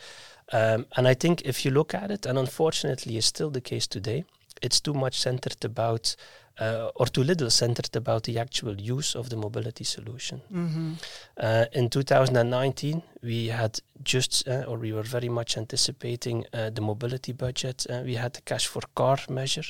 Um, 0.52 0.86
and 0.96 1.08
I 1.08 1.14
think 1.14 1.42
if 1.42 1.64
you 1.64 1.70
look 1.70 1.94
at 1.94 2.10
it, 2.10 2.26
and 2.26 2.38
unfortunately 2.38 3.16
is 3.16 3.26
still 3.26 3.50
the 3.50 3.60
case 3.60 3.86
today, 3.86 4.24
it's 4.62 4.80
too 4.80 4.94
much 4.94 5.18
centered 5.18 5.64
about, 5.64 6.16
uh, 6.60 6.90
or 6.94 7.06
too 7.06 7.24
little 7.24 7.50
centered 7.50 7.96
about 7.96 8.24
the 8.24 8.38
actual 8.38 8.80
use 8.80 9.14
of 9.14 9.30
the 9.30 9.36
mobility 9.36 9.84
solution. 9.84 10.40
Mm-hmm. 10.52 10.92
Uh, 11.36 11.64
in 11.72 11.90
2019, 11.90 13.02
we 13.22 13.48
had 13.48 13.80
just, 14.02 14.46
uh, 14.46 14.64
or 14.68 14.78
we 14.78 14.92
were 14.92 15.02
very 15.02 15.28
much 15.28 15.56
anticipating 15.56 16.44
uh, 16.52 16.70
the 16.70 16.80
mobility 16.80 17.32
budget. 17.32 17.86
Uh, 17.88 18.02
we 18.04 18.14
had 18.14 18.34
the 18.34 18.42
cash 18.42 18.66
for 18.66 18.82
car 18.94 19.18
measure 19.28 19.64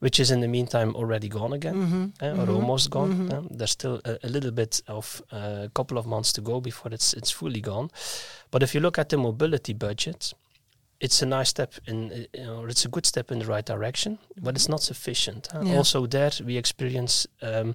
which 0.00 0.20
is 0.20 0.30
in 0.30 0.40
the 0.40 0.48
meantime 0.48 0.94
already 0.94 1.28
gone 1.28 1.52
again, 1.52 1.74
mm-hmm. 1.74 2.04
uh, 2.22 2.28
or 2.28 2.46
mm-hmm. 2.46 2.54
almost 2.54 2.90
gone. 2.90 3.12
Mm-hmm. 3.12 3.32
Uh, 3.32 3.42
there's 3.50 3.70
still 3.70 4.00
a, 4.04 4.18
a, 4.22 4.28
little 4.28 4.50
bit 4.50 4.82
of 4.88 5.22
a 5.32 5.36
uh, 5.36 5.68
couple 5.68 5.96
of 5.96 6.06
months 6.06 6.32
to 6.34 6.40
go 6.40 6.60
before 6.60 6.92
it's 6.92 7.14
it's 7.14 7.30
fully 7.30 7.60
gone. 7.60 7.90
But 8.50 8.62
if 8.62 8.74
you 8.74 8.80
look 8.80 8.98
at 8.98 9.08
the 9.08 9.16
mobility 9.16 9.72
budget, 9.72 10.34
it's 11.00 11.22
a 11.22 11.26
nice 11.26 11.48
step 11.48 11.74
in, 11.86 12.26
you 12.32 12.44
know, 12.44 12.64
it's 12.66 12.84
a 12.84 12.88
good 12.88 13.06
step 13.06 13.30
in 13.30 13.38
the 13.38 13.46
right 13.46 13.64
direction, 13.64 14.18
but 14.40 14.54
it's 14.54 14.68
not 14.68 14.82
sufficient. 14.82 15.48
Yeah. 15.54 15.76
Also, 15.76 16.06
there 16.06 16.30
we 16.44 16.56
experience 16.56 17.26
um, 17.42 17.74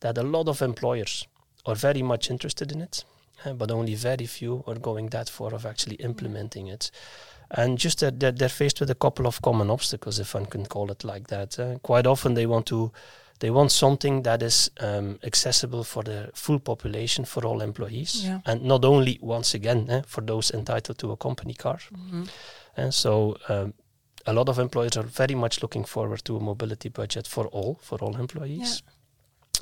that 0.00 0.18
a 0.18 0.22
lot 0.22 0.48
of 0.48 0.62
employers 0.62 1.26
are 1.66 1.74
very 1.74 2.02
much 2.02 2.30
interested 2.30 2.72
in 2.72 2.80
it, 2.82 3.04
uh, 3.44 3.52
but 3.52 3.70
only 3.70 3.94
very 3.94 4.26
few 4.26 4.62
are 4.66 4.78
going 4.78 5.08
that 5.10 5.28
far 5.28 5.54
of 5.54 5.64
actually 5.64 5.96
implementing 5.96 6.68
it 6.68 6.90
and 7.50 7.78
just 7.78 8.00
that 8.00 8.20
they're, 8.20 8.32
they're, 8.32 8.48
faced 8.48 8.80
with 8.80 8.90
a 8.90 8.94
couple 8.94 9.26
of 9.26 9.40
common 9.42 9.70
obstacles, 9.70 10.18
if 10.18 10.34
one 10.34 10.46
can 10.46 10.66
call 10.66 10.90
it 10.90 11.04
like 11.04 11.28
that. 11.28 11.58
Uh, 11.58 11.78
quite 11.82 12.06
often, 12.06 12.34
they 12.34 12.46
want 12.46 12.66
to 12.66 12.92
they 13.40 13.50
want 13.50 13.72
something 13.72 14.22
that 14.22 14.42
is 14.42 14.70
um, 14.80 15.18
accessible 15.24 15.84
for 15.84 16.02
the 16.02 16.30
full 16.34 16.60
population, 16.60 17.24
for 17.24 17.44
all 17.44 17.60
employees, 17.60 18.24
yeah. 18.24 18.40
and 18.46 18.62
not 18.62 18.84
only 18.84 19.18
once 19.20 19.54
again 19.54 19.90
eh, 19.90 20.02
for 20.06 20.20
those 20.20 20.50
entitled 20.50 20.98
to 20.98 21.12
a 21.12 21.16
company 21.16 21.54
car. 21.54 21.78
Mm-hmm. 21.92 22.24
And 22.76 22.94
so. 22.94 23.36
Um, 23.48 23.74
a 24.26 24.32
lot 24.32 24.48
of 24.48 24.58
employers 24.58 24.96
are 24.96 25.02
very 25.02 25.34
much 25.34 25.60
looking 25.60 25.84
forward 25.84 26.24
to 26.24 26.38
a 26.38 26.40
mobility 26.40 26.88
budget 26.88 27.26
for 27.26 27.46
all, 27.48 27.78
for 27.82 27.98
all 27.98 28.16
employees. 28.16 28.82
Yeah. 28.82 28.92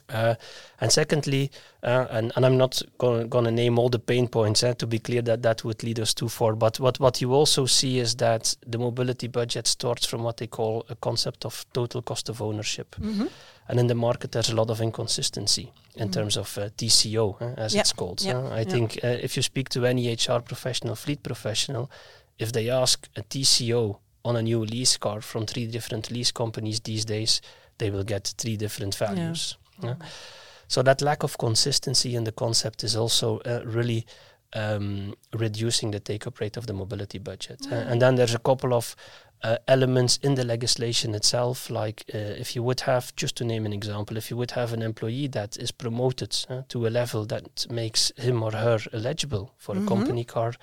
Uh, 0.09 0.35
and 0.81 0.93
secondly, 0.93 1.51
uh, 1.83 2.07
and, 2.11 2.33
and 2.37 2.45
I'm 2.45 2.57
not 2.57 2.83
going 2.99 3.29
to 3.31 3.51
name 3.51 3.79
all 3.79 3.89
the 3.89 3.99
pain 3.99 4.29
points 4.29 4.63
eh, 4.63 4.75
to 4.75 4.87
be 4.87 4.99
clear 4.99 5.23
that 5.23 5.43
that 5.43 5.65
would 5.65 5.83
lead 5.83 5.99
us 5.99 6.15
too 6.15 6.29
far. 6.29 6.55
But 6.55 6.79
what, 6.81 7.01
what 7.01 7.21
you 7.21 7.33
also 7.33 7.67
see 7.67 7.99
is 7.99 8.17
that 8.17 8.55
the 8.67 8.79
mobility 8.79 9.29
budget 9.29 9.67
starts 9.67 10.07
from 10.07 10.23
what 10.23 10.37
they 10.37 10.47
call 10.47 10.85
a 10.89 10.95
concept 10.97 11.45
of 11.45 11.65
total 11.73 12.03
cost 12.03 12.29
of 12.29 12.43
ownership. 12.43 12.95
Mm-hmm. 13.01 13.27
And 13.69 13.81
in 13.81 13.87
the 13.87 13.95
market, 13.95 14.33
there's 14.33 14.51
a 14.51 14.57
lot 14.57 14.71
of 14.71 14.81
inconsistency 14.81 15.73
in 15.95 16.09
mm-hmm. 16.09 16.13
terms 16.13 16.37
of 16.37 16.57
uh, 16.59 16.69
TCO, 16.77 17.41
eh, 17.41 17.55
as 17.57 17.75
it's 17.75 17.93
called. 17.93 18.25
I 18.27 18.65
think 18.65 18.99
uh, 19.03 19.09
if 19.09 19.37
you 19.37 19.43
speak 19.43 19.69
to 19.71 19.87
any 19.87 20.13
HR 20.13 20.41
professional, 20.41 20.95
fleet 20.95 21.23
professional, 21.23 21.91
if 22.39 22.53
they 22.53 22.71
ask 22.71 23.09
a 23.17 23.23
TCO 23.23 23.99
on 24.25 24.37
a 24.37 24.43
new 24.43 24.65
lease 24.65 24.97
car 24.97 25.21
from 25.21 25.47
three 25.47 25.67
different 25.67 26.11
lease 26.11 26.33
companies 26.33 26.81
these 26.81 27.05
days, 27.05 27.41
they 27.79 27.91
will 27.91 28.05
get 28.05 28.35
three 28.39 28.57
different 28.57 28.95
values. 28.95 29.57
Yeah. 29.89 29.95
So 30.69 30.83
that 30.83 31.03
lack 31.03 31.23
of 31.23 31.37
consistency 31.37 32.15
in 32.15 32.25
the 32.25 32.33
concept 32.33 32.83
is 32.83 32.97
also 32.97 33.41
uh, 33.41 33.61
really 33.65 34.07
um, 34.55 35.15
reducing 35.33 35.91
the 35.91 36.01
take-up 36.01 36.41
rate 36.41 36.57
of 36.57 36.67
the 36.67 36.73
mobility 36.73 37.19
budget. 37.19 37.67
Uh, 37.71 37.75
and 37.75 38.01
then 38.01 38.17
there's 38.17 38.35
a 38.35 38.39
couple 38.39 38.73
of 38.73 38.97
uh, 39.43 39.57
elements 39.67 40.19
in 40.23 40.35
the 40.35 40.45
legislation 40.45 41.15
itself, 41.15 41.69
like 41.69 42.05
uh, 42.15 42.19
if 42.19 42.55
you 42.55 42.63
would 42.63 42.81
have, 42.81 43.15
just 43.17 43.37
to 43.37 43.45
name 43.45 43.67
an 43.67 43.73
example, 43.73 44.17
if 44.17 44.31
you 44.31 44.37
would 44.37 44.53
have 44.53 44.73
an 44.73 44.83
employee 44.83 45.27
that 45.29 45.57
is 45.57 45.73
promoted 45.73 46.35
uh, 46.49 46.63
to 46.69 46.87
a 46.87 46.91
level 46.91 47.25
that 47.27 47.67
makes 47.71 48.13
him 48.17 48.43
or 48.43 48.53
her 48.53 48.79
eligible 48.93 49.53
for 49.59 49.75
mm-hmm. 49.75 49.87
a 49.87 49.89
company 49.89 50.25
car, 50.25 50.55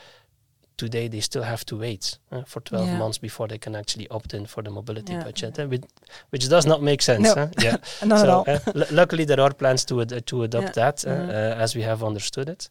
today 0.80 1.10
they 1.10 1.20
still 1.20 1.44
have 1.44 1.66
to 1.66 1.76
wait 1.76 2.18
uh, 2.32 2.44
for 2.44 2.62
12 2.62 2.88
yeah. 2.88 2.98
months 2.98 3.18
before 3.18 3.48
they 3.48 3.58
can 3.58 3.76
actually 3.76 4.08
opt 4.10 4.34
in 4.34 4.46
for 4.46 4.64
the 4.64 4.72
mobility 4.72 5.14
yeah. 5.14 5.24
budget, 5.24 5.60
uh, 5.60 5.68
which, 5.68 5.84
which, 6.30 6.48
does 6.50 6.66
not 6.66 6.82
make 6.82 7.02
sense. 7.02 7.24
No. 7.24 7.34
Huh? 7.36 7.48
Yeah, 7.62 7.78
not 8.06 8.20
so, 8.20 8.24
at 8.24 8.30
all. 8.30 8.46
Uh, 8.48 8.86
luckily, 8.92 9.26
there 9.26 9.42
are 9.42 9.54
plans 9.54 9.86
to 9.86 10.02
ad- 10.02 10.26
to 10.26 10.44
adopt 10.44 10.66
yeah. 10.66 10.72
that 10.82 11.06
uh, 11.06 11.10
mm-hmm. 11.10 11.62
as 11.64 11.76
we 11.76 11.84
have 11.84 12.04
understood 12.04 12.50
it. 12.50 12.70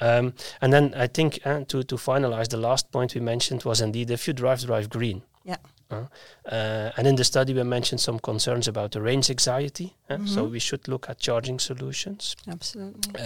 Um, 0.00 0.32
and 0.60 0.72
then 0.72 0.94
I 0.94 1.06
think 1.06 1.38
uh, 1.44 1.64
to 1.68 1.82
to 1.82 1.96
finalize, 1.96 2.48
the 2.48 2.56
last 2.68 2.90
point 2.90 3.14
we 3.14 3.20
mentioned 3.20 3.64
was 3.64 3.80
indeed 3.80 4.10
if 4.10 4.26
you 4.26 4.34
drive, 4.34 4.60
drive 4.66 4.88
green. 4.88 5.22
Yeah. 5.44 5.56
Uh, 5.90 6.90
and 6.96 7.06
in 7.06 7.16
the 7.16 7.24
study, 7.24 7.54
we 7.54 7.62
mentioned 7.62 8.00
some 8.00 8.18
concerns 8.18 8.68
about 8.68 8.90
the 8.90 9.00
range 9.00 9.30
anxiety. 9.30 9.94
Uh, 10.10 10.18
Mm-hmm. 10.18 10.26
So 10.26 10.44
we 10.44 10.58
should 10.58 10.88
look 10.88 11.08
at 11.08 11.18
charging 11.20 11.60
solutions. 11.60 12.36
Absolutely. 12.46 13.20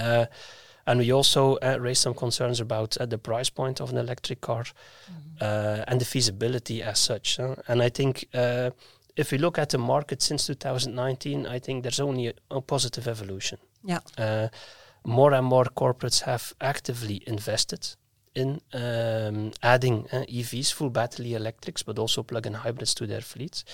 And 0.86 0.98
we 1.00 1.12
also 1.12 1.56
uh, 1.56 1.76
raised 1.80 2.02
some 2.02 2.14
concerns 2.14 2.60
about 2.60 2.96
uh, 2.96 3.06
the 3.06 3.18
price 3.18 3.50
point 3.50 3.80
of 3.80 3.90
an 3.90 3.98
electric 3.98 4.40
car 4.40 4.64
uh, 5.40 5.84
and 5.88 6.00
the 6.00 6.04
feasibility 6.04 6.82
as 6.82 6.98
such. 6.98 7.36
huh? 7.36 7.54
And 7.68 7.82
I 7.82 7.88
think 7.90 8.26
uh, 8.34 8.70
if 9.16 9.30
we 9.32 9.38
look 9.38 9.58
at 9.58 9.68
the 9.70 9.78
market 9.78 10.22
since 10.22 10.46
2019, 10.46 11.46
I 11.46 11.58
think 11.60 11.82
there's 11.82 12.00
only 12.00 12.28
a, 12.28 12.32
a 12.50 12.60
positive 12.60 13.06
evolution. 13.08 13.58
Yeah. 13.84 14.00
Uh, 14.18 14.48
more 15.04 15.32
and 15.32 15.46
more 15.46 15.64
corporates 15.64 16.22
have 16.22 16.52
actively 16.60 17.22
invested 17.26 17.96
in 18.34 18.60
um, 18.72 19.52
adding 19.62 20.06
uh, 20.12 20.24
EVs, 20.28 20.72
full 20.72 20.90
battery 20.90 21.34
electrics, 21.34 21.82
but 21.82 21.98
also 21.98 22.22
plug-in 22.22 22.54
hybrids 22.54 22.94
to 22.94 23.06
their 23.06 23.20
fleets. 23.20 23.64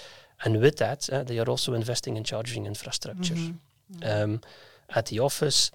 And 0.45 0.61
with 0.61 0.77
that, 0.79 1.09
uh, 1.11 1.23
they 1.23 1.39
are 1.39 1.49
also 1.49 1.75
investing 1.75 2.17
in 2.17 2.25
charging 2.25 2.67
infrastructure 2.67 3.35
Mhm. 3.35 3.55
um, 4.03 4.41
at 4.89 5.07
the 5.07 5.21
office, 5.21 5.71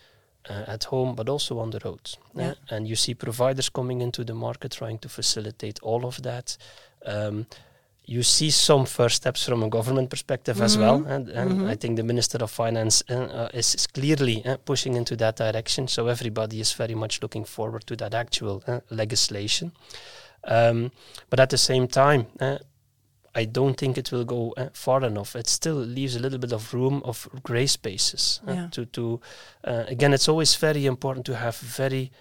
uh, 0.50 0.64
at 0.74 0.84
home, 0.86 1.16
but 1.16 1.30
also 1.30 1.60
on 1.60 1.70
the 1.72 1.80
road. 1.84 2.00
uh, 2.36 2.42
Yeah. 2.42 2.54
and 2.70 2.88
you 2.88 2.96
see 2.96 3.14
providers 3.16 3.70
coming 3.70 4.02
into 4.02 4.24
the 4.24 4.34
market 4.34 4.72
trying 4.72 5.00
to 5.00 5.10
facilitate 5.10 5.80
all 5.84 6.06
of 6.06 6.22
that. 6.22 6.58
Um, 7.06 7.46
you 8.06 8.24
see 8.24 8.52
some 8.52 8.86
first 8.86 9.16
steps 9.16 9.46
from 9.46 9.64
a 9.64 9.70
government 9.70 10.10
perspective 10.10 10.62
as 10.64 10.78
well, 10.78 11.00
Mhm. 11.00 11.10
and, 11.16 11.30
and 11.30 11.52
Mhm. 11.52 11.70
I 11.72 11.76
think 11.78 11.96
the 11.98 12.04
Minister 12.04 12.44
of 12.44 12.52
Finance 12.52 13.04
uh, 13.10 13.14
uh, 13.14 13.50
is, 13.60 13.76
is 13.76 13.88
clearly 13.88 14.44
uh, 14.46 14.58
pushing 14.66 14.96
into 14.98 15.16
that 15.16 15.38
direction. 15.38 15.88
So 15.88 16.08
everybody 16.08 16.60
is 16.60 16.74
very 16.74 16.96
much 16.96 17.22
looking 17.22 17.46
forward 17.46 17.86
to 17.88 17.96
that 17.96 18.14
actual 18.14 18.62
uh, 18.68 18.80
legislation. 18.90 19.72
Um, 20.46 20.92
but 21.30 21.40
at 21.40 21.50
the 21.50 21.58
same 21.58 21.88
time, 21.88 22.26
I 23.36 23.46
don't 23.46 23.76
think 23.78 23.98
it 23.98 24.12
will 24.12 24.26
go 24.26 24.54
uh, 24.58 24.70
far 24.74 25.04
enough. 25.06 25.36
It 25.36 25.48
still 25.50 25.76
leaves 25.76 26.16
a 26.16 26.20
little 26.20 26.40
bit 26.40 26.54
of 26.54 26.74
room 26.74 27.02
of 27.04 27.28
grey 27.44 27.68
spaces. 27.68 28.42
uh, 28.48 28.54
Yeah. 28.54 28.68
to 28.72 28.86
to 28.86 29.20
uh, 29.68 29.84
again, 29.92 30.14
it's 30.14 30.30
always 30.30 30.56
very 30.62 30.86
important 30.86 31.26
to 31.26 31.34
have 31.36 31.58
very 31.78 32.12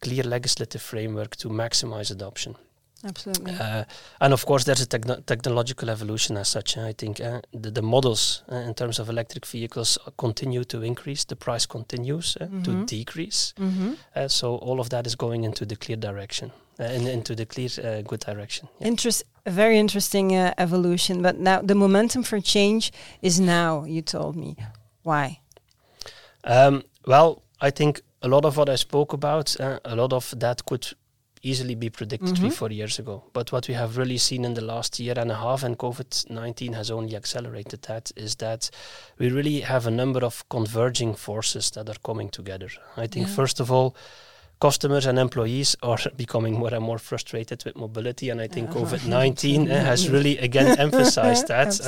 clear 0.00 0.22
legislative 0.24 0.82
framework 0.82 1.36
to 1.36 1.48
maximize 1.48 2.12
adoption. 2.14 2.54
Absolutely. 3.04 3.52
Uh, 3.54 3.84
and 4.20 4.32
of 4.32 4.44
course, 4.44 4.64
there's 4.64 4.80
a 4.82 4.86
techno- 4.86 5.20
technological 5.24 5.88
evolution 5.90 6.36
as 6.36 6.48
such. 6.48 6.76
I 6.76 6.92
think 6.92 7.20
uh, 7.20 7.40
the, 7.62 7.70
the 7.70 7.82
models 7.82 8.42
uh, 8.50 8.56
in 8.56 8.74
terms 8.74 8.98
of 8.98 9.08
electric 9.08 9.46
vehicles 9.46 9.98
continue 10.16 10.64
to 10.64 10.82
increase. 10.82 11.24
The 11.24 11.36
price 11.36 11.64
continues 11.66 12.36
uh, 12.40 12.46
to 12.64 12.84
decrease. 12.86 13.54
hmm 13.56 13.92
Uh, 14.16 14.28
so 14.28 14.56
all 14.56 14.80
of 14.80 14.88
that 14.88 15.06
is 15.06 15.14
going 15.16 15.44
into 15.44 15.64
the 15.66 15.76
clear 15.76 15.98
direction, 16.00 16.50
uh, 16.80 16.84
in, 16.84 17.06
into 17.06 17.34
the 17.34 17.46
clear 17.46 17.68
uh, 17.82 18.02
good 18.02 18.20
direction. 18.20 18.68
Yeah. 18.80 18.88
Interest, 18.88 19.22
a 19.46 19.50
very 19.50 19.78
interesting 19.78 20.34
uh, 20.36 20.52
evolution. 20.58 21.22
But 21.22 21.38
now 21.38 21.60
the 21.62 21.74
momentum 21.74 22.22
for 22.22 22.40
change 22.40 22.92
is 23.22 23.38
now. 23.40 23.84
You 23.84 24.02
told 24.02 24.36
me 24.36 24.56
why. 25.02 25.40
Um, 26.44 26.82
well, 27.06 27.42
I 27.60 27.70
think 27.70 28.00
a 28.22 28.28
lot 28.28 28.44
of 28.44 28.56
what 28.56 28.68
I 28.68 28.76
spoke 28.76 29.12
about, 29.12 29.58
uh, 29.60 29.78
a 29.84 29.94
lot 29.96 30.12
of 30.12 30.34
that 30.38 30.64
could 30.66 30.86
easily 31.42 31.74
be 31.76 31.88
predicted 31.88 32.36
three, 32.36 32.48
Mhm. 32.48 32.52
four 32.52 32.70
years 32.72 32.98
ago. 32.98 33.22
But 33.32 33.52
what 33.52 33.68
we 33.68 33.74
have 33.74 33.96
really 33.96 34.18
seen 34.18 34.44
in 34.44 34.54
the 34.54 34.60
last 34.64 34.98
year 34.98 35.14
and 35.18 35.30
a 35.30 35.36
half, 35.36 35.62
and 35.62 35.78
COVID 35.78 36.26
19 36.30 36.72
has 36.72 36.90
only 36.90 37.14
accelerated 37.16 37.82
that, 37.82 38.10
is 38.16 38.36
that 38.36 38.70
we 39.18 39.30
really 39.30 39.60
have 39.60 39.86
a 39.86 39.90
number 39.90 40.24
of 40.24 40.44
converging 40.48 41.14
forces 41.16 41.70
that 41.70 41.88
are 41.88 41.98
coming 42.02 42.28
together. 42.28 42.68
I 42.96 43.06
think, 43.06 43.28
Yeah. 43.28 43.34
first 43.36 43.60
of 43.60 43.70
all, 43.70 43.94
customers 44.60 45.06
and 45.06 45.18
employees 45.18 45.76
are 45.82 45.98
becoming 46.16 46.58
more 46.58 46.74
and 46.74 46.84
more 46.84 46.98
frustrated 46.98 47.64
with 47.64 47.76
mobility, 47.76 48.30
and 48.30 48.40
I 48.40 48.48
think. 48.48 48.70
COVID 48.70 49.06
19 49.06 49.66
has 49.86 50.08
really 50.08 50.38
again 50.38 50.78
emphasized 50.78 51.46
that. 51.48 51.80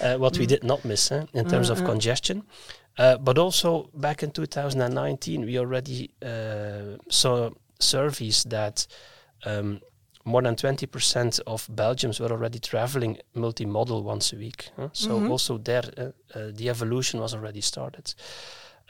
uh, 0.00 0.16
what 0.18 0.38
we 0.38 0.44
Mm. 0.44 0.48
did 0.48 0.64
not 0.64 0.84
miss 0.84 1.10
eh, 1.12 1.24
in 1.32 1.46
terms 1.48 1.70
of 1.70 1.80
uh. 1.80 1.86
congestion. 1.86 2.42
Uh, 2.98 3.18
but 3.18 3.38
also 3.38 3.90
back 3.94 4.22
in 4.22 4.30
2019, 4.30 5.44
we 5.44 5.58
already 5.58 6.10
uh, 6.22 6.96
saw 7.10 7.50
surveys 7.78 8.44
that 8.44 8.86
um, 9.44 9.80
more 10.24 10.42
than 10.42 10.56
20% 10.56 11.40
of 11.46 11.68
Belgians 11.68 12.18
were 12.20 12.32
already 12.32 12.58
traveling 12.58 13.18
multimodal 13.34 14.02
once 14.02 14.32
a 14.32 14.38
week. 14.38 14.70
huh? 14.76 14.88
So 14.92 15.20
Mhm. 15.20 15.30
also 15.30 15.58
there, 15.58 15.84
uh, 15.98 16.02
uh, 16.38 16.50
the 16.56 16.68
evolution 16.70 17.20
was 17.20 17.34
already 17.34 17.60
started. 17.60 18.14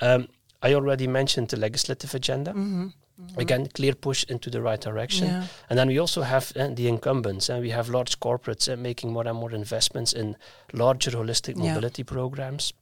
Um, 0.01 0.29
I 0.63 0.75
already 0.75 1.07
mentioned 1.07 1.49
the 1.49 1.57
legislative 1.57 2.15
agenda. 2.15 2.53
Mhm. 2.53 2.93
Again, 3.37 3.67
clear 3.75 3.95
push 3.95 4.25
into 4.29 4.51
the 4.51 4.61
right 4.61 4.81
direction. 4.81 5.29
Yeah. 5.29 5.45
And 5.71 5.79
then 5.79 5.89
we 5.89 5.99
also 6.01 6.23
have 6.23 6.53
uh, 6.57 6.69
the 6.75 6.87
incumbents, 6.89 7.49
and 7.49 7.63
we 7.63 7.71
have 7.71 7.89
large 7.89 8.21
corporates 8.21 8.69
uh, 8.73 8.77
making 8.77 9.13
more 9.13 9.27
and 9.29 9.39
more 9.39 9.55
investments 9.57 10.13
in 10.13 10.37
larger 10.73 11.11
holistic 11.13 11.57
Yeah. 11.57 11.73
mobility 11.75 12.05
programs, 12.05 12.73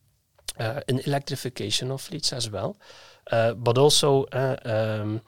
uh, 0.58 0.80
in 0.88 1.00
electrification 1.06 1.90
of 1.90 2.00
fleets 2.00 2.32
as 2.32 2.50
well, 2.50 2.76
uh, 3.32 3.54
but 3.54 3.78
also 3.78 4.24
uh, 4.32 4.56
um, 4.64 5.20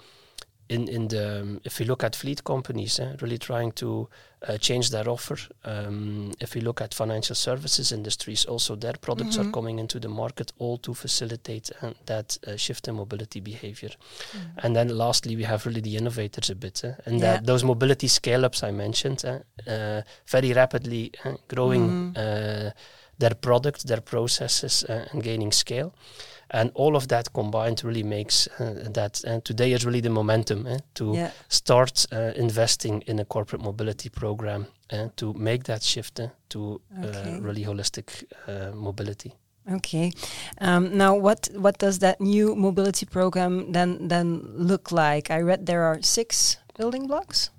in 0.68 0.88
in 0.88 1.08
the 1.08 1.40
um, 1.40 1.60
if 1.64 1.78
we 1.78 1.84
look 1.86 2.04
at 2.04 2.16
fleet 2.16 2.42
companies, 2.44 2.98
uh, 3.00 3.16
really 3.20 3.38
trying 3.38 3.72
to 3.72 4.08
uh, 4.48 4.58
change 4.58 4.90
their 4.90 5.08
offer. 5.08 5.36
Um, 5.64 6.32
if 6.40 6.54
we 6.54 6.60
look 6.60 6.80
at 6.80 6.94
financial 6.94 7.34
services 7.36 7.92
industries, 7.92 8.44
also 8.46 8.76
their 8.76 8.94
products 9.00 9.36
Mhm. 9.36 9.40
are 9.46 9.50
coming 9.50 9.78
into 9.78 9.98
the 10.00 10.08
market, 10.08 10.52
all 10.58 10.78
to 10.78 10.94
facilitate 10.94 11.70
uh, 11.82 11.90
that 12.06 12.38
uh, 12.46 12.56
shift 12.56 12.88
in 12.88 12.94
mobility 12.94 13.40
behavior. 13.40 13.90
And 14.62 14.74
then 14.74 14.88
lastly, 14.88 15.36
we 15.36 15.44
have 15.44 15.66
really 15.66 15.80
the 15.82 15.96
innovators 15.96 16.50
a 16.50 16.54
bit, 16.54 16.84
eh, 16.84 16.94
and 17.06 17.20
Yeah. 17.20 17.32
that 17.36 17.46
those 17.46 17.64
mobility 17.66 18.08
scale-ups 18.08 18.62
I 18.62 18.70
mentioned, 18.72 19.24
eh, 19.24 19.38
uh, 19.66 20.02
very 20.26 20.52
rapidly 20.52 21.10
eh, 21.24 21.34
growing 21.48 21.90
Mhm. 21.90 22.16
uh, 22.16 22.70
their 23.18 23.34
product, 23.34 23.86
their 23.86 24.00
processes, 24.02 24.84
uh, 24.84 25.06
and 25.12 25.22
gaining 25.22 25.52
scale. 25.52 25.90
And 26.50 26.70
all 26.74 26.94
of 26.96 27.08
that 27.08 27.32
combined 27.32 27.82
really 27.84 28.02
makes 28.04 28.48
uh, 28.60 28.88
that. 28.94 29.24
And 29.24 29.44
today 29.44 29.72
is 29.72 29.84
really 29.84 30.00
the 30.00 30.10
momentum 30.10 30.66
eh, 30.66 30.78
to 30.94 31.12
Yeah. 31.14 31.30
start 31.48 32.06
uh, 32.12 32.32
investing 32.36 33.02
in 33.06 33.18
a 33.18 33.24
corporate 33.24 33.62
mobility 33.64 34.08
program 34.10 34.66
and 34.90 35.10
to 35.16 35.32
make 35.34 35.64
that 35.64 35.82
shift 35.82 36.20
eh, 36.20 36.28
to 36.48 36.80
Okay. 37.04 37.36
uh, 37.36 37.40
really 37.40 37.64
holistic 37.64 38.24
uh, 38.48 38.70
mobility. 38.74 39.30
Okay. 39.72 40.12
Um, 40.60 40.96
now, 40.96 41.16
what 41.20 41.48
what 41.56 41.78
does 41.78 41.98
that 41.98 42.20
new 42.20 42.54
mobility 42.54 43.06
program 43.06 43.72
then 43.72 44.08
then 44.08 44.40
look 44.68 44.92
like? 44.92 45.30
I 45.34 45.42
read 45.42 45.66
there 45.66 45.82
are 45.82 45.98
six 46.02 46.58
building 46.78 47.06
blocks. 47.08 47.50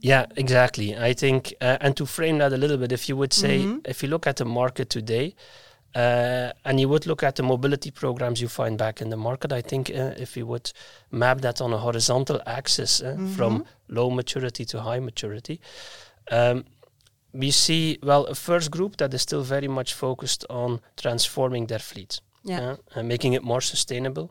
Yeah, 0.00 0.26
exactly. 0.36 0.94
I 1.10 1.14
think, 1.14 1.54
uh, 1.62 1.78
and 1.80 1.96
to 1.96 2.06
frame 2.06 2.38
that 2.38 2.52
a 2.52 2.56
little 2.56 2.76
bit, 2.76 2.92
if 2.92 3.08
you 3.08 3.16
would 3.16 3.32
say, 3.32 3.58
Mhm. 3.64 3.80
if 3.88 4.02
you 4.02 4.08
look 4.10 4.26
at 4.26 4.36
the 4.36 4.44
market 4.44 4.88
today, 4.90 5.34
uh, 5.94 6.52
and 6.64 6.80
you 6.80 6.88
would 6.88 7.06
look 7.06 7.22
at 7.22 7.34
the 7.36 7.42
mobility 7.42 7.90
programs 7.90 8.40
you 8.40 8.48
find 8.48 8.76
back 8.78 9.00
in 9.00 9.10
the 9.10 9.16
market, 9.16 9.52
I 9.52 9.62
think 9.62 9.90
uh, 9.90 10.14
if 10.16 10.36
you 10.36 10.46
would 10.46 10.72
map 11.10 11.40
that 11.40 11.60
on 11.60 11.72
a 11.72 11.78
horizontal 11.78 12.40
axis 12.46 13.00
uh, 13.02 13.16
from 13.36 13.58
Mhm. 13.60 13.64
low 13.88 14.10
maturity 14.10 14.64
to 14.64 14.80
high 14.80 15.00
maturity, 15.00 15.60
um, 16.30 16.64
we 17.32 17.50
see, 17.50 17.98
well, 18.02 18.24
a 18.26 18.34
first 18.34 18.70
group 18.70 18.96
that 18.96 19.14
is 19.14 19.22
still 19.22 19.42
very 19.42 19.68
much 19.68 19.92
focused 19.94 20.44
on 20.50 20.80
transforming 20.96 21.66
their 21.68 21.80
fleet 21.80 22.20
Yeah. 22.44 22.60
uh, 22.72 22.76
and 22.94 23.08
making 23.08 23.34
it 23.34 23.42
more 23.42 23.60
sustainable. 23.60 24.30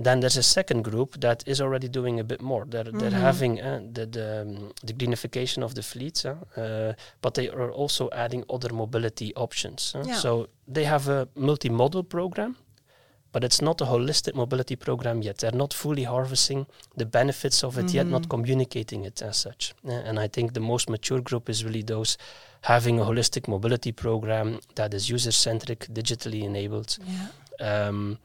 Then 0.00 0.20
there's 0.20 0.36
a 0.38 0.42
second 0.42 0.84
group 0.84 1.20
that 1.20 1.42
is 1.46 1.60
already 1.60 1.88
doing 1.88 2.20
a 2.20 2.24
bit 2.24 2.40
more. 2.40 2.64
They're 2.70 2.84
they're 2.84 3.10
Mhm. 3.18 3.20
having 3.20 3.60
uh, 3.60 3.80
the 3.94 4.06
the, 4.06 4.42
um, 4.42 4.72
the 4.86 4.92
greenification 4.94 5.62
of 5.64 5.72
the 5.74 5.82
fleets, 5.82 6.24
uh, 6.24 6.36
uh, 6.56 6.92
but 7.20 7.34
they 7.34 7.48
are 7.50 7.72
also 7.72 8.08
adding 8.12 8.44
other 8.48 8.72
mobility 8.72 9.32
options. 9.34 9.94
uh. 9.94 10.04
Yeah. 10.06 10.20
So 10.20 10.48
they 10.74 10.84
have 10.84 11.08
a 11.08 11.26
multimodal 11.36 12.02
program, 12.08 12.56
but 13.32 13.42
it's 13.44 13.60
not 13.60 13.80
a 13.80 13.84
holistic 13.84 14.34
mobility 14.34 14.76
program 14.76 15.22
yet. 15.22 15.38
They're 15.38 15.58
not 15.58 15.74
fully 15.74 16.04
harvesting 16.04 16.66
the 16.96 17.06
benefits 17.06 17.64
of 17.64 17.76
it 17.78 17.92
yet, 17.94 18.06
not 18.06 18.22
Mhm. 18.22 18.28
communicating 18.28 19.04
it 19.06 19.22
as 19.22 19.36
such. 19.36 19.74
Uh, 19.84 19.90
and 20.08 20.18
I 20.20 20.28
think 20.28 20.52
the 20.52 20.60
most 20.60 20.88
mature 20.88 21.20
group 21.22 21.48
is 21.48 21.64
really 21.64 21.82
those 21.84 22.16
having 22.60 23.00
a 23.00 23.04
holistic 23.04 23.48
mobility 23.48 23.92
program 23.92 24.58
that 24.74 24.94
is 24.94 25.08
user 25.10 25.32
centric, 25.32 25.86
digitally 25.92 26.42
enabled, 26.44 26.98
Yeah. 27.04 27.88
um, 27.88 28.18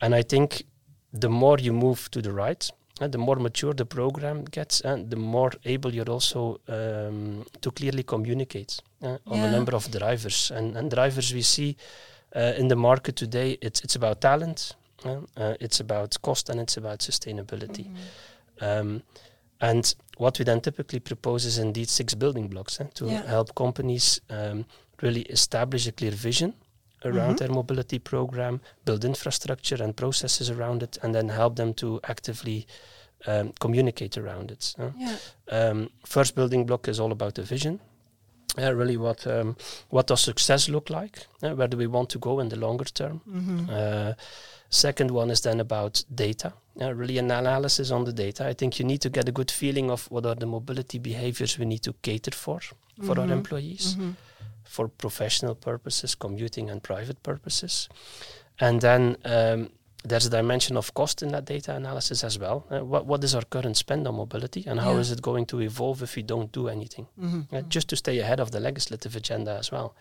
and 0.00 0.14
I 0.14 0.22
think 0.22 0.64
the 1.12 1.28
more 1.28 1.58
you 1.58 1.72
move 1.72 2.10
to 2.10 2.20
the 2.22 2.32
right, 2.32 2.70
uh, 3.00 3.08
the 3.08 3.18
more 3.18 3.36
mature 3.36 3.74
the 3.74 3.84
program 3.86 4.44
gets, 4.44 4.80
and 4.82 5.10
the 5.10 5.16
more 5.16 5.50
able 5.64 5.94
you're 5.94 6.10
also 6.10 6.60
um, 6.68 7.44
to 7.60 7.70
clearly 7.70 8.02
communicate 8.02 8.80
uh, 9.02 9.16
on 9.26 9.38
a 9.38 9.42
Yeah. 9.44 9.50
number 9.50 9.74
of 9.76 9.90
drivers. 9.90 10.50
And, 10.50 10.76
and 10.76 10.90
drivers 10.90 11.32
we 11.32 11.42
see 11.42 11.76
uh, 12.36 12.52
in 12.58 12.68
the 12.68 12.76
market 12.76 13.16
today, 13.16 13.58
it's 13.60 13.80
it's 13.84 13.96
about 13.96 14.20
talent, 14.20 14.76
uh, 15.04 15.54
it's 15.60 15.80
about 15.80 16.20
cost, 16.22 16.50
and 16.50 16.60
it's 16.60 16.76
about 16.76 17.00
sustainability. 17.00 17.86
Mhm. 17.90 18.80
Um, 18.80 19.02
and 19.60 19.94
what 20.18 20.38
we 20.38 20.44
then 20.44 20.60
typically 20.60 21.00
propose 21.00 21.44
is 21.48 21.58
indeed 21.58 21.88
six 21.88 22.14
building 22.14 22.48
blocks 22.48 22.80
eh, 22.80 22.86
to 22.94 23.06
Yeah. 23.06 23.26
help 23.26 23.54
companies 23.54 24.20
um, 24.30 24.64
really 25.02 25.22
establish 25.22 25.86
a 25.88 25.92
clear 25.92 26.12
vision 26.12 26.52
around 27.04 27.38
their 27.38 27.48
mobility 27.50 27.98
program, 27.98 28.60
build 28.84 29.04
infrastructure 29.04 29.82
and 29.82 29.94
processes 29.96 30.50
around 30.50 30.82
it, 30.82 30.98
and 31.02 31.14
then 31.14 31.28
help 31.28 31.56
them 31.56 31.74
to 31.74 32.00
actively 32.04 32.66
um, 33.26 33.52
communicate 33.60 34.16
around 34.18 34.50
it. 34.50 34.74
Yeah. 34.98 35.16
Um, 35.50 35.90
first 36.06 36.34
building 36.34 36.66
block 36.66 36.88
is 36.88 36.98
all 37.00 37.12
about 37.12 37.34
the 37.34 37.42
vision. 37.42 37.80
Uh, 38.58 38.74
really, 38.74 38.96
what 38.96 39.26
um, 39.26 39.56
what 39.90 40.06
does 40.08 40.20
success 40.20 40.68
look 40.68 40.90
like? 40.90 41.26
Uh, 41.42 41.54
where 41.54 41.68
do 41.68 41.76
we 41.76 41.86
want 41.86 42.08
to 42.10 42.18
go 42.18 42.40
in 42.40 42.48
the 42.48 42.56
longer 42.56 42.84
term? 42.84 43.20
Mm-hmm. 43.28 43.70
Uh, 43.70 44.12
second 44.70 45.10
one 45.10 45.30
is 45.30 45.40
then 45.40 45.60
about 45.60 46.02
data. 46.14 46.52
Uh, 46.80 46.92
really, 46.94 47.18
an 47.18 47.30
analysis 47.30 47.90
on 47.90 48.04
the 48.04 48.12
data. 48.12 48.48
I 48.50 48.54
think 48.54 48.78
you 48.80 48.84
need 48.86 49.00
to 49.02 49.10
get 49.10 49.28
a 49.28 49.32
good 49.32 49.50
feeling 49.50 49.90
of 49.90 50.10
what 50.10 50.26
are 50.26 50.34
the 50.34 50.46
mobility 50.46 50.98
behaviors 50.98 51.58
we 51.58 51.64
need 51.64 51.82
to 51.82 51.92
cater 52.02 52.32
for 52.32 52.60
for 53.06 53.18
our 53.20 53.26
Mhm. 53.26 53.32
employees 53.32 53.94
Mm-hmm. 53.94 54.10
For 54.70 54.88
professional 54.88 55.54
purposes, 55.54 56.14
commuting 56.14 56.70
and 56.70 56.80
private 56.82 57.20
purposes. 57.22 57.88
And 58.60 58.80
then 58.80 59.16
um, 59.24 59.70
there's 60.08 60.26
a 60.26 60.30
dimension 60.30 60.76
of 60.76 60.92
cost 60.94 61.22
in 61.22 61.32
that 61.32 61.44
data 61.44 61.74
analysis 61.74 62.24
as 62.24 62.38
well. 62.38 62.64
Uh, 62.70 62.84
what, 62.84 63.04
what 63.06 63.24
is 63.24 63.34
our 63.34 63.42
current 63.50 63.76
spend 63.76 64.06
on 64.06 64.14
mobility 64.14 64.64
and 64.68 64.78
how 64.80 64.92
Yeah. 64.92 65.00
is 65.00 65.10
it 65.10 65.20
going 65.22 65.46
to 65.46 65.60
evolve 65.60 66.02
if 66.04 66.14
we 66.16 66.22
don't 66.22 66.52
do 66.52 66.68
anything? 66.68 67.06
Mm-hmm. 67.18 67.56
Uh, 67.56 67.62
just 67.68 67.88
to 67.88 67.96
stay 67.96 68.18
ahead 68.20 68.40
of 68.40 68.50
the 68.50 68.60
legislative 68.60 69.16
agenda 69.16 69.56
as 69.58 69.72
well. 69.72 69.94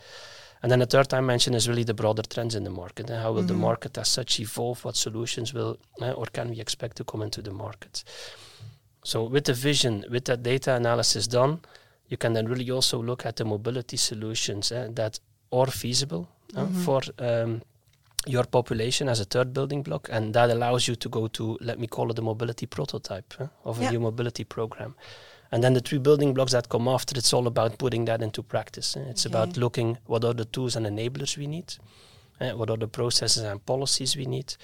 And 0.61 0.71
then 0.71 0.79
the 0.79 0.85
third 0.85 1.07
dimension 1.07 1.53
is 1.55 1.67
really 1.67 1.83
the 1.85 1.93
broader 1.93 2.23
trends 2.33 2.53
in 2.55 2.63
the 2.63 2.69
market. 2.69 3.09
And 3.09 3.19
how 3.23 3.31
will 3.33 3.43
the 3.47 3.53
Mhm. 3.55 3.59
market 3.69 3.97
as 3.97 4.09
such 4.09 4.39
evolve? 4.39 4.85
What 4.85 4.95
solutions 4.97 5.53
will 5.53 5.77
uh, 6.01 6.11
or 6.11 6.25
can 6.31 6.49
we 6.49 6.59
expect 6.61 6.95
to 6.97 7.03
come 7.03 7.23
into 7.25 7.41
the 7.41 7.51
market? 7.51 8.03
So 9.03 9.23
with 9.23 9.43
the 9.45 9.53
vision, 9.53 10.05
with 10.11 10.25
that 10.25 10.43
data 10.43 10.75
analysis 10.75 11.27
done, 11.27 11.59
you 12.09 12.17
can 12.17 12.33
then 12.33 12.47
really 12.47 12.71
also 12.71 13.01
look 13.03 13.25
at 13.25 13.35
the 13.35 13.45
mobility 13.45 13.97
solutions 13.97 14.71
eh, 14.71 14.87
that 14.93 15.19
are 15.51 15.71
feasible 15.71 16.27
uh, 16.55 16.65
Mhm. 16.65 16.73
for 16.85 17.01
um, 17.19 17.61
your 18.27 18.43
population 18.45 19.07
as 19.09 19.19
a 19.19 19.25
third 19.25 19.53
building 19.53 19.83
block, 19.83 20.09
and 20.11 20.33
that 20.33 20.49
allows 20.49 20.87
you 20.87 20.95
to 20.95 21.09
go 21.09 21.27
to 21.27 21.57
let 21.61 21.77
me 21.79 21.87
call 21.87 22.09
it 22.09 22.15
the 22.15 22.21
mobility 22.21 22.65
prototype 22.67 23.33
eh, 23.39 23.47
of 23.63 23.79
a 23.79 23.83
Yeah. 23.83 23.91
new 23.91 23.99
mobility 23.99 24.43
program. 24.43 24.95
And 25.51 25.63
then 25.63 25.73
the 25.73 25.81
three 25.81 25.99
building 25.99 26.33
blocks 26.33 26.51
that 26.51 26.69
come 26.69 26.87
after, 26.87 27.17
it's 27.17 27.33
all 27.33 27.47
about 27.47 27.77
putting 27.77 28.05
that 28.05 28.21
into 28.21 28.43
practice. 28.43 28.99
eh. 28.99 29.09
It's 29.09 29.25
about 29.25 29.57
looking 29.57 29.97
what 30.05 30.23
are 30.25 30.33
the 30.35 30.45
tools 30.45 30.75
and 30.75 30.85
enablers 30.85 31.37
we 31.37 31.47
need, 31.47 31.73
eh, 32.39 32.51
what 32.53 32.69
are 32.69 32.77
the 32.77 32.87
processes 32.87 33.43
and 33.43 33.65
policies 33.65 34.15
we 34.15 34.25
need, 34.25 34.55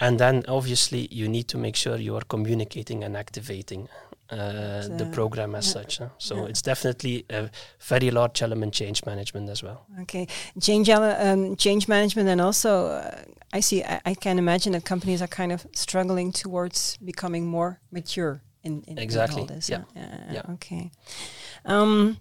and 0.00 0.18
then 0.18 0.42
obviously 0.48 1.08
you 1.10 1.28
need 1.28 1.44
to 1.48 1.58
make 1.58 1.76
sure 1.76 1.96
you 1.98 2.14
are 2.16 2.24
communicating 2.26 3.04
and 3.04 3.16
activating 3.16 3.88
the 4.28 5.06
uh, 5.08 5.14
program 5.14 5.54
as 5.54 5.70
such. 5.70 5.98
huh. 5.98 6.08
So 6.18 6.46
it's 6.46 6.62
definitely 6.62 7.24
a 7.30 7.50
very 7.80 8.10
large 8.10 8.42
element 8.42 8.74
change 8.74 9.04
management 9.04 9.50
as 9.50 9.62
well. 9.62 9.86
Okay, 10.02 10.26
change 10.60 10.88
um, 10.88 11.56
change 11.56 11.88
management, 11.88 12.28
and 12.28 12.40
also 12.40 12.86
uh, 12.86 13.22
I 13.52 13.60
see. 13.60 13.84
I, 13.84 14.00
I 14.06 14.14
can 14.14 14.38
imagine 14.38 14.72
that 14.72 14.84
companies 14.84 15.22
are 15.22 15.28
kind 15.28 15.52
of 15.52 15.66
struggling 15.72 16.32
towards 16.32 16.96
becoming 16.98 17.46
more 17.46 17.80
mature 17.90 18.42
in, 18.62 18.82
in, 18.86 18.96
in 18.96 18.98
Exactly, 18.98 19.40
all 19.42 19.46
this. 19.46 19.68
Yeah, 19.68 19.84
yeah. 20.30 20.42
Okay. 20.50 20.90
Um, 21.64 22.18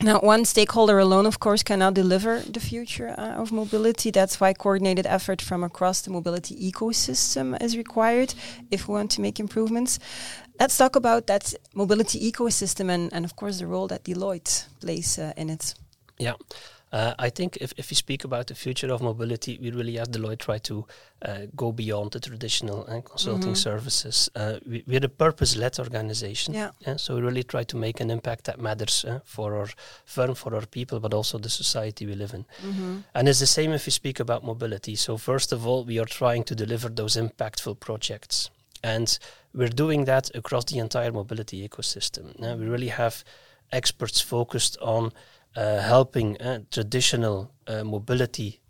now, 0.00 0.18
one 0.20 0.44
stakeholder 0.44 0.98
alone, 0.98 1.26
of 1.26 1.38
course, 1.38 1.62
cannot 1.62 1.94
deliver 1.94 2.40
the 2.40 2.60
future 2.60 3.14
uh, 3.16 3.40
of 3.40 3.52
mobility. 3.52 4.10
That's 4.10 4.40
why 4.40 4.52
coordinated 4.52 5.06
effort 5.06 5.40
from 5.42 5.62
across 5.62 6.00
the 6.00 6.10
mobility 6.10 6.56
ecosystem 6.72 7.60
is 7.62 7.76
required 7.76 8.34
if 8.70 8.88
we 8.88 8.94
want 8.94 9.10
to 9.12 9.20
make 9.20 9.38
improvements. 9.38 9.98
Let's 10.58 10.76
talk 10.76 10.96
about 10.96 11.26
that 11.26 11.54
mobility 11.74 12.32
ecosystem 12.32 12.90
and, 12.90 13.12
and 13.12 13.24
of 13.24 13.36
course, 13.36 13.58
the 13.58 13.66
role 13.66 13.86
that 13.88 14.04
Deloitte 14.04 14.66
plays 14.80 15.18
uh, 15.18 15.34
in 15.36 15.50
it. 15.50 15.74
Yeah. 16.18 16.34
Uh, 16.92 17.14
I 17.18 17.30
think 17.30 17.56
if, 17.60 17.72
if 17.78 17.90
we 17.90 17.94
speak 17.96 18.24
about 18.24 18.46
the 18.48 18.54
future 18.54 18.92
of 18.92 19.00
mobility, 19.00 19.58
we 19.62 19.70
really, 19.70 19.98
as 19.98 20.08
Deloitte, 20.08 20.38
try 20.40 20.58
to 20.58 20.86
uh, 21.22 21.38
go 21.56 21.72
beyond 21.72 22.10
the 22.12 22.20
traditional 22.20 22.82
uh, 22.88 23.00
consulting 23.00 23.52
Mhm. 23.52 23.56
services. 23.56 24.28
Uh, 24.34 24.58
we, 24.66 24.84
we're 24.86 25.04
a 25.04 25.08
purpose-led 25.08 25.78
organization, 25.78 26.52
Yeah. 26.54 26.70
yeah, 26.86 26.96
so 26.98 27.14
we 27.14 27.22
really 27.22 27.44
try 27.44 27.64
to 27.64 27.76
make 27.76 28.00
an 28.02 28.10
impact 28.10 28.44
that 28.44 28.60
matters 28.60 29.04
uh, 29.04 29.20
for 29.24 29.54
our 29.56 29.68
firm, 30.04 30.34
for 30.34 30.54
our 30.54 30.66
people, 30.66 31.00
but 31.00 31.14
also 31.14 31.38
the 31.38 31.48
society 31.48 32.04
we 32.06 32.14
live 32.14 32.34
in. 32.34 32.44
Mm-hmm. 32.62 32.96
And 33.14 33.28
it's 33.28 33.38
the 33.40 33.46
same 33.46 33.72
if 33.72 33.86
we 33.86 33.92
speak 33.92 34.20
about 34.20 34.44
mobility. 34.44 34.94
So 34.96 35.16
first 35.16 35.52
of 35.52 35.66
all, 35.66 35.84
we 35.84 35.98
are 35.98 36.04
trying 36.08 36.44
to 36.44 36.54
deliver 36.54 36.90
those 36.90 37.16
impactful 37.16 37.80
projects. 37.80 38.50
And 38.84 39.18
we're 39.54 39.68
doing 39.74 40.04
that 40.06 40.30
across 40.34 40.64
the 40.66 40.78
entire 40.78 41.12
mobility 41.12 41.66
ecosystem. 41.66 42.24
Uh, 42.42 42.56
we 42.58 42.66
really 42.66 42.88
have 42.88 43.24
experts 43.70 44.20
focused 44.20 44.76
on 44.82 45.12
helping 45.60 46.36
uh, 46.40 46.60
traditional 46.70 47.50
uh, 47.68 47.84
mobility 47.84 48.60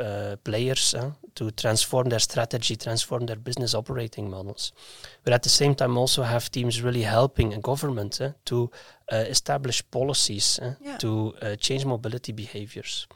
uh, 0.00 0.36
players 0.44 0.94
uh, 0.94 1.10
to 1.34 1.50
transform 1.50 2.08
their 2.08 2.18
strategy, 2.18 2.76
transform 2.76 3.26
their 3.26 3.36
business 3.36 3.74
operating 3.74 4.28
models. 4.30 4.72
But 5.24 5.32
at 5.32 5.42
the 5.42 5.48
same 5.48 5.74
time, 5.74 5.96
also 5.96 6.22
have 6.22 6.50
teams 6.50 6.82
really 6.82 7.02
helping 7.02 7.54
a 7.54 7.58
government 7.60 8.20
to 8.44 8.70
uh, 9.12 9.16
establish 9.16 9.82
policies 9.90 10.58
uh, 10.58 10.74
Yeah. 10.80 10.96
to 10.98 11.34
uh, 11.42 11.56
change 11.56 11.84
mobility 11.84 12.32
behaviors. 12.32 13.06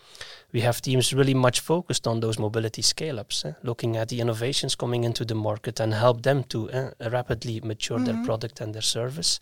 We 0.53 0.61
have 0.63 0.81
teams 0.81 1.13
really 1.13 1.35
much 1.35 1.61
focused 1.61 2.07
on 2.07 2.21
those 2.21 2.39
mobility 2.39 2.83
scale 2.83 3.19
ups, 3.21 3.45
uh, 3.45 3.53
looking 3.63 3.97
at 3.97 4.09
the 4.09 4.21
innovations 4.21 4.77
coming 4.77 5.05
into 5.05 5.25
the 5.25 5.35
market 5.35 5.81
and 5.81 5.93
help 5.95 6.23
them 6.23 6.45
to 6.45 6.71
uh, 6.71 6.91
rapidly 7.11 7.61
mature 7.61 7.99
their 8.05 8.15
Mhm. 8.17 8.25
product 8.25 8.61
and 8.61 8.73
their 8.75 8.83
service. 8.85 9.41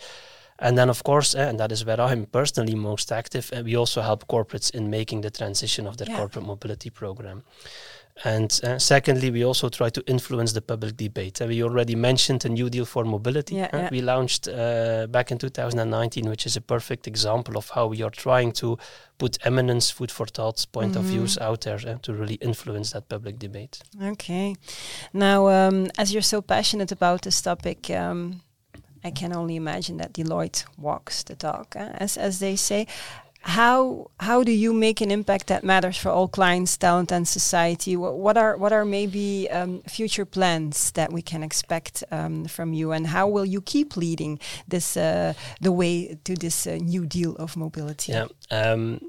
And 0.59 0.77
then, 0.79 0.89
of 0.89 1.03
course, 1.03 1.35
uh, 1.35 1.41
and 1.49 1.59
that 1.59 1.73
is 1.73 1.85
where 1.85 2.01
I'm 2.01 2.27
personally 2.27 2.75
most 2.77 3.11
active, 3.13 3.51
uh, 3.53 3.63
we 3.65 3.77
also 3.77 4.01
help 4.03 4.27
corporates 4.29 4.71
in 4.75 4.89
making 4.91 5.23
the 5.23 5.31
transition 5.31 5.87
of 5.87 5.97
their 5.97 6.09
Yeah. 6.09 6.17
corporate 6.19 6.47
mobility 6.47 6.91
program. 6.91 7.43
And 8.25 8.61
uh, 8.63 8.79
secondly, 8.79 9.33
we 9.33 9.45
also 9.45 9.69
try 9.69 9.91
to 9.91 10.01
influence 10.07 10.53
the 10.53 10.61
public 10.61 10.97
debate. 10.97 11.43
Uh, 11.43 11.47
we 11.49 11.65
already 11.65 11.97
mentioned 11.97 12.43
the 12.43 12.49
New 12.49 12.71
Deal 12.71 12.85
for 12.85 13.05
Mobility. 13.05 13.57
Yeah, 13.57 13.71
uh, 13.73 13.79
yeah. 13.79 13.89
We 13.91 14.03
launched 14.03 14.47
uh, 14.47 15.09
back 15.11 15.33
in 15.33 15.39
2019, 15.39 16.29
which 16.31 16.47
is 16.47 16.57
a 16.57 16.61
perfect 16.61 17.09
example 17.09 17.57
of 17.57 17.71
how 17.71 17.89
we 17.89 18.03
are 18.03 18.11
trying 18.11 18.53
to 18.53 18.79
put 19.19 19.45
eminence, 19.45 19.91
food 19.91 20.13
for 20.13 20.27
thought, 20.27 20.65
point 20.71 20.95
of 20.97 21.05
Mhm. 21.05 21.09
views 21.09 21.39
out 21.39 21.63
there 21.63 21.99
to 22.03 22.13
really 22.13 22.39
influence 22.41 22.93
that 22.93 23.09
public 23.09 23.41
debate. 23.41 23.81
Okay. 24.01 24.55
Now, 25.13 25.49
um, 25.49 25.89
as 25.99 26.13
you're 26.13 26.23
so 26.23 26.41
passionate 26.41 26.93
about 26.93 27.23
this 27.23 27.43
topic, 27.43 27.91
um, 27.91 28.43
I 29.05 29.11
can 29.11 29.33
only 29.33 29.57
imagine 29.57 29.99
that 29.99 30.15
Deloitte 30.15 30.65
walks 30.79 31.23
the 31.23 31.35
talk, 31.35 31.77
eh, 31.77 31.91
as 31.99 32.17
as 32.17 32.39
they 32.39 32.57
say. 32.57 32.87
How 33.47 34.11
how 34.21 34.43
do 34.43 34.51
you 34.51 34.73
make 34.73 35.03
an 35.03 35.11
impact 35.11 35.49
that 35.49 35.63
matters 35.63 35.99
for 35.99 36.09
all 36.09 36.29
clients, 36.29 36.79
talent, 36.79 37.13
and 37.13 37.29
society? 37.29 37.95
What, 37.95 38.15
what 38.19 38.39
are 38.39 38.57
what 38.57 38.73
are 38.73 38.87
maybe 38.87 39.51
um, 39.51 39.83
future 39.83 40.25
plans 40.25 40.93
that 40.93 41.13
we 41.13 41.21
can 41.21 41.43
expect 41.43 42.03
um, 42.11 42.47
from 42.47 42.73
you, 42.73 42.93
and 42.93 43.07
how 43.07 43.29
will 43.29 43.45
you 43.45 43.61
keep 43.61 43.99
leading 43.99 44.39
this 44.67 44.97
uh, 44.97 45.35
the 45.61 45.73
way 45.73 46.17
to 46.25 46.35
this 46.35 46.67
uh, 46.67 46.79
new 46.81 47.05
deal 47.05 47.37
of 47.37 47.55
mobility? 47.57 48.13
Yeah. 48.13 48.29
Um, 48.51 49.01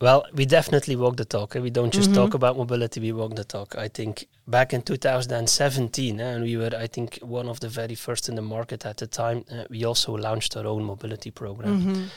well, 0.00 0.24
we 0.34 0.44
definitely 0.44 0.94
walk 0.96 1.16
the 1.16 1.24
talk. 1.24 1.56
eh. 1.56 1.60
We 1.60 1.70
don't 1.70 1.92
just 1.92 2.10
Mhm. 2.10 2.14
talk 2.14 2.34
about 2.34 2.56
mobility, 2.56 3.00
we 3.00 3.12
walk 3.12 3.34
the 3.34 3.44
talk. 3.44 3.74
I 3.76 3.88
think 3.88 4.26
back 4.46 4.72
in 4.74 4.82
2017, 4.82 6.20
eh, 6.20 6.34
and 6.34 6.44
we 6.44 6.56
were, 6.56 6.74
I 6.76 6.86
think, 6.86 7.18
one 7.22 7.48
of 7.48 7.60
the 7.60 7.68
very 7.68 7.94
first 7.94 8.28
in 8.28 8.34
the 8.34 8.42
market 8.42 8.84
at 8.84 8.96
the 8.98 9.06
time, 9.06 9.44
uh, 9.50 9.64
we 9.70 9.84
also 9.84 10.12
launched 10.16 10.56
our 10.56 10.66
own 10.66 10.84
mobility 10.84 11.30
program. 11.30 11.80
Mhm. 11.80 12.08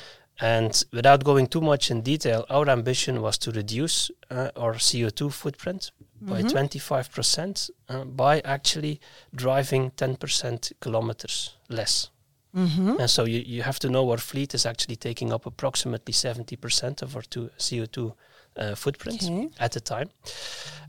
And 0.42 0.84
without 0.94 1.24
going 1.26 1.48
too 1.48 1.62
much 1.62 1.92
in 1.92 2.02
detail, 2.02 2.46
our 2.50 2.70
ambition 2.70 3.22
was 3.22 3.38
to 3.40 3.52
reduce 3.52 4.10
uh, 4.32 4.50
our 4.56 4.76
CO2 4.80 5.30
footprint 5.30 5.92
by 6.22 6.44
Mhm. 6.44 6.50
25% 6.50 7.70
uh, 7.90 8.04
by 8.06 8.40
actually 8.46 9.00
driving 9.36 9.92
10% 9.96 10.72
kilometers 10.80 11.56
less. 11.68 12.10
Mhm. 12.56 13.00
And 13.00 13.10
so 13.10 13.26
you, 13.26 13.44
you 13.46 13.62
have 13.64 13.80
to 13.80 13.90
know 13.90 14.10
our 14.12 14.18
fleet 14.18 14.54
is 14.54 14.66
actually 14.66 14.96
taking 14.96 15.32
up 15.34 15.46
approximately 15.46 16.14
70% 16.14 17.02
of 17.02 17.16
our 17.16 17.22
two 17.30 17.50
CO2 17.58 18.14
uh, 18.58 18.76
footprint 18.76 19.24
Okay. 19.24 19.50
at 19.60 19.72
the 19.74 19.80
time. 19.80 20.10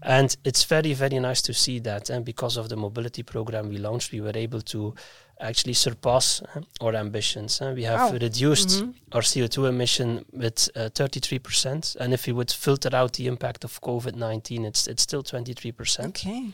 And 0.02 0.34
it's 0.44 0.64
very, 0.64 0.94
very 0.94 1.18
nice 1.20 1.42
to 1.42 1.52
see 1.52 1.78
that. 1.80 2.10
And 2.10 2.24
because 2.24 2.56
of 2.56 2.68
the 2.68 2.76
mobility 2.76 3.22
program 3.22 3.68
we 3.68 3.76
launched, 3.76 4.12
we 4.12 4.20
were 4.22 4.32
able 4.34 4.62
to 4.62 4.94
actually 5.38 5.74
surpass 5.74 6.42
uh, 6.42 6.60
our 6.80 6.94
ambitions. 6.94 7.60
Uh, 7.60 7.72
we 7.76 7.84
have 7.84 8.00
Wow. 8.12 8.18
reduced 8.18 8.68
Mhm. 8.82 8.94
our 9.12 9.22
CO2 9.22 9.66
emission 9.66 10.24
with 10.32 10.68
uh, 10.74 10.88
33%. 10.94 11.96
And 12.00 12.12
if 12.12 12.26
we 12.26 12.32
would 12.32 12.50
filter 12.50 12.94
out 12.96 13.12
the 13.12 13.26
impact 13.26 13.64
of 13.64 13.80
COVID 13.80 14.14
19, 14.16 14.64
it's, 14.64 14.86
it's 14.86 15.02
still 15.02 15.22
23%. 15.22 16.08
Okay. 16.08 16.50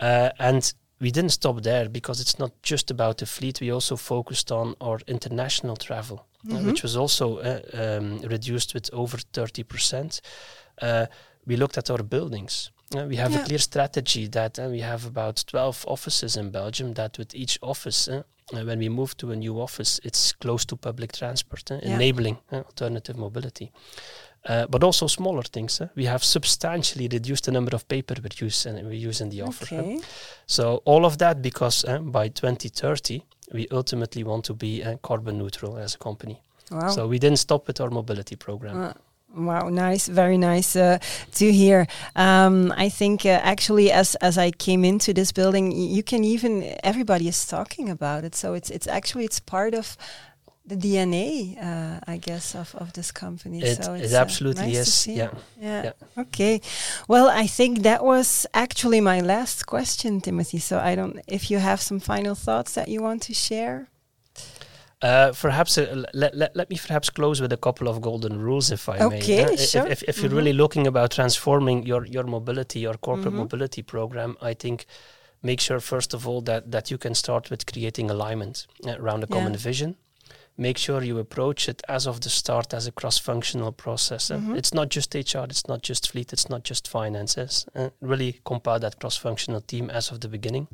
Uh, 0.00 0.30
and 0.38 0.72
we 1.00 1.10
didn't 1.10 1.32
stop 1.32 1.62
there 1.62 1.88
because 1.88 2.20
it's 2.20 2.38
not 2.38 2.52
just 2.62 2.90
about 2.90 3.16
the 3.18 3.26
fleet. 3.26 3.60
We 3.60 3.72
also 3.72 3.96
focused 3.96 4.52
on 4.52 4.74
our 4.80 4.98
international 5.06 5.76
travel, 5.76 6.18
uh, 6.50 6.54
Mhm. 6.56 6.64
which 6.66 6.82
was 6.82 6.96
also 6.96 7.38
uh, 7.38 7.60
um, 7.72 8.18
reduced 8.30 8.74
with 8.74 8.90
over 8.92 9.18
30%. 9.32 10.20
Uh, 10.82 11.06
we 11.46 11.56
looked 11.56 11.78
at 11.78 11.90
our 11.90 12.02
buildings. 12.02 12.70
Uh, 12.94 13.06
we 13.08 13.16
have 13.16 13.32
Yeah. 13.32 13.42
a 13.42 13.44
clear 13.46 13.58
strategy 13.60 14.28
that 14.28 14.58
uh, 14.58 14.68
we 14.70 14.80
have 14.82 15.06
about 15.06 15.44
12 15.46 15.84
offices 15.86 16.36
in 16.36 16.50
Belgium, 16.50 16.94
that 16.94 17.16
with 17.18 17.34
each 17.34 17.58
office, 17.62 18.08
uh, 18.10 18.22
uh, 18.52 18.64
when 18.64 18.78
we 18.78 18.88
move 18.88 19.14
to 19.16 19.30
a 19.30 19.36
new 19.36 19.60
office, 19.62 20.00
it's 20.04 20.32
close 20.40 20.64
to 20.66 20.76
public 20.76 21.12
transport, 21.12 21.70
uh, 21.70 21.78
Yeah. 21.82 21.94
enabling 21.94 22.36
uh, 22.52 22.56
alternative 22.56 23.18
mobility. 23.18 23.70
Uh, 24.48 24.66
but 24.68 24.82
also 24.82 25.06
smaller 25.06 25.42
things. 25.42 25.82
We 25.94 26.06
have 26.06 26.24
substantially 26.24 27.08
reduced 27.08 27.44
the 27.44 27.52
number 27.52 27.74
of 27.76 27.86
paper 27.88 28.14
we 28.22 28.30
use 28.46 28.64
and 28.64 28.88
we 28.88 28.96
use 28.96 29.20
in 29.20 29.28
the 29.28 29.42
offer. 29.42 29.64
Okay. 29.64 30.00
So 30.46 30.82
all 30.86 31.04
of 31.04 31.18
that 31.18 31.42
because 31.42 31.84
by 32.00 32.28
2030 32.28 33.22
we 33.52 33.66
ultimately 33.70 34.24
want 34.24 34.44
to 34.46 34.54
be 34.54 34.82
carbon 35.02 35.36
neutral 35.36 35.76
as 35.76 35.94
a 35.94 35.98
company. 35.98 36.40
Wow. 36.70 36.88
So 36.88 37.06
we 37.06 37.18
didn't 37.18 37.38
stop 37.38 37.66
with 37.66 37.80
our 37.80 37.90
mobility 37.90 38.36
program. 38.36 38.82
Uh, 38.82 38.92
Wow, 39.32 39.68
nice, 39.68 40.08
very 40.08 40.36
nice 40.36 40.74
uh, 40.74 40.98
to 41.34 41.52
hear. 41.52 41.86
Um, 42.16 42.74
I 42.76 42.88
think 42.88 43.24
uh, 43.24 43.38
actually, 43.42 43.92
as 43.92 44.16
as 44.16 44.36
I 44.36 44.50
came 44.50 44.84
into 44.84 45.12
this 45.12 45.30
building, 45.30 45.70
you 45.70 46.02
can 46.02 46.24
even 46.24 46.76
everybody 46.82 47.28
is 47.28 47.46
talking 47.46 47.88
about 47.88 48.24
it. 48.24 48.34
So 48.34 48.54
it's 48.54 48.70
it's 48.70 48.88
actually 48.88 49.24
it's 49.24 49.38
part 49.38 49.74
of 49.74 49.96
the 50.70 50.76
DNA, 50.76 51.56
uh, 51.62 52.00
I 52.06 52.16
guess, 52.16 52.54
of, 52.54 52.74
of 52.76 52.92
this 52.92 53.10
company. 53.12 53.62
It, 53.62 53.84
so 53.84 53.94
it 53.94 54.12
uh, 54.12 54.16
absolutely 54.16 54.72
nice 54.72 55.06
is. 55.06 55.06
Yeah. 55.06 55.30
yeah. 55.60 55.82
yeah. 55.86 56.22
Okay. 56.22 56.60
Well, 57.08 57.28
I 57.28 57.46
think 57.46 57.82
that 57.82 58.02
was 58.04 58.46
actually 58.54 59.00
my 59.00 59.20
last 59.20 59.66
question, 59.66 60.20
Timothy. 60.20 60.58
So 60.58 60.78
I 60.78 60.94
don't. 60.94 61.20
If 61.26 61.50
you 61.50 61.58
have 61.58 61.80
some 61.80 62.00
final 62.00 62.34
thoughts 62.34 62.74
that 62.74 62.88
you 62.88 63.02
want 63.02 63.22
to 63.22 63.34
share. 63.34 63.88
Uh, 65.02 65.32
perhaps 65.32 65.78
uh, 65.78 66.04
let, 66.12 66.36
let, 66.36 66.54
let 66.54 66.68
me 66.68 66.76
perhaps 66.76 67.08
close 67.08 67.40
with 67.40 67.52
a 67.52 67.56
couple 67.56 67.88
of 67.88 68.02
golden 68.02 68.38
rules, 68.38 68.70
if 68.70 68.86
I 68.88 68.98
okay, 68.98 69.44
may. 69.44 69.54
Uh, 69.54 69.56
sure. 69.56 69.86
If, 69.86 69.92
if, 69.92 70.02
if 70.02 70.16
mm-hmm. 70.16 70.24
you're 70.24 70.36
really 70.36 70.52
looking 70.52 70.86
about 70.86 71.10
transforming 71.10 71.86
your, 71.86 72.04
your 72.04 72.24
mobility, 72.24 72.80
your 72.80 72.94
corporate 72.94 73.28
mm-hmm. 73.28 73.38
mobility 73.38 73.82
program, 73.82 74.36
I 74.42 74.52
think 74.52 74.84
make 75.42 75.60
sure 75.60 75.80
first 75.80 76.12
of 76.12 76.28
all 76.28 76.42
that 76.42 76.70
that 76.70 76.90
you 76.90 76.98
can 76.98 77.14
start 77.14 77.48
with 77.50 77.64
creating 77.64 78.10
alignment 78.10 78.66
uh, 78.86 78.96
around 78.98 79.24
a 79.24 79.26
yeah. 79.28 79.36
common 79.36 79.56
vision. 79.56 79.96
Make 80.60 80.76
sure 80.76 81.02
you 81.02 81.18
approach 81.18 81.70
it 81.70 81.82
as 81.88 82.06
of 82.06 82.20
the 82.20 82.28
start 82.28 82.74
as 82.74 82.86
a 82.86 82.92
cross-functional 82.92 83.72
process. 83.72 84.28
Mm-hmm. 84.28 84.56
It's 84.56 84.74
not 84.74 84.90
just 84.90 85.14
HR, 85.14 85.44
it's 85.48 85.66
not 85.66 85.80
just 85.82 86.12
fleet, 86.12 86.34
it's 86.34 86.50
not 86.50 86.64
just 86.64 86.86
finances. 86.86 87.66
really 88.02 88.40
compile 88.44 88.78
that 88.80 89.00
cross-functional 89.00 89.62
team 89.62 89.88
as 89.88 90.10
of 90.10 90.20
the 90.20 90.28
beginning. 90.28 90.68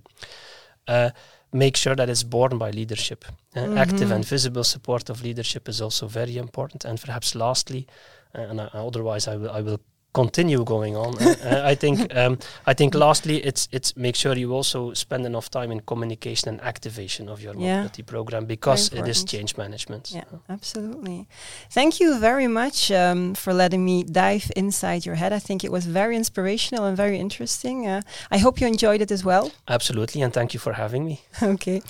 Uh, 0.89 1.11
make 1.53 1.77
sure 1.77 1.95
that 1.95 2.09
it's 2.09 2.25
borne 2.25 2.59
by 2.59 2.71
leadership. 2.71 3.25
Uh, 3.55 3.61
mm-hmm. 3.61 3.79
Active 3.79 4.11
and 4.11 4.25
visible 4.25 4.65
support 4.65 5.09
of 5.09 5.23
leadership 5.23 5.69
is 5.69 5.81
also 5.81 6.09
very 6.09 6.37
important. 6.37 6.85
And 6.85 7.01
perhaps 7.01 7.37
lastly, 7.37 7.87
uh, 8.35 8.41
and 8.41 8.61
uh, 8.61 8.71
otherwise 8.75 9.29
I 9.29 9.37
will, 9.37 9.51
I 9.53 9.61
will 9.61 9.81
continue 10.17 10.65
going 10.65 10.97
on. 10.97 11.13
uh, 11.23 11.73
I 11.73 11.75
think 11.77 11.97
um, 12.21 12.39
I 12.71 12.75
think 12.75 12.95
lastly, 12.95 13.37
it's 13.49 13.69
it's 13.77 13.97
make 13.97 14.17
sure 14.17 14.35
you 14.37 14.55
also 14.55 14.95
spend 14.95 15.27
enough 15.27 15.49
time 15.51 15.71
in 15.75 15.81
communication 15.81 16.49
and 16.53 16.61
activation 16.73 17.29
of 17.29 17.39
your 17.45 17.55
yeah. 17.59 17.89
program 18.07 18.47
because 18.47 18.83
it 18.99 19.07
is 19.09 19.25
change 19.25 19.57
management. 19.57 20.05
Yeah, 20.11 20.25
absolutely. 20.49 21.27
Thank 21.71 22.01
you 22.01 22.19
very 22.19 22.49
much 22.49 22.91
um, 22.91 23.35
for 23.35 23.53
letting 23.53 23.83
me 23.85 24.05
dive 24.05 24.51
inside 24.57 25.01
your 25.07 25.17
head. 25.17 25.33
I 25.33 25.41
think 25.47 25.65
it 25.65 25.73
was 25.73 25.85
very 25.87 26.17
inspirational 26.17 26.85
and 26.89 26.97
very 26.97 27.19
interesting. 27.19 27.87
Uh, 27.87 28.01
I 28.37 28.39
hope 28.39 28.61
you 28.61 28.67
enjoyed 28.67 29.01
it 29.01 29.11
as 29.11 29.23
well. 29.25 29.51
Absolutely, 29.69 30.23
and 30.23 30.33
thank 30.33 30.51
you 30.55 30.61
for 30.61 30.73
having 30.73 31.05
me. 31.05 31.17
okay, 31.55 31.83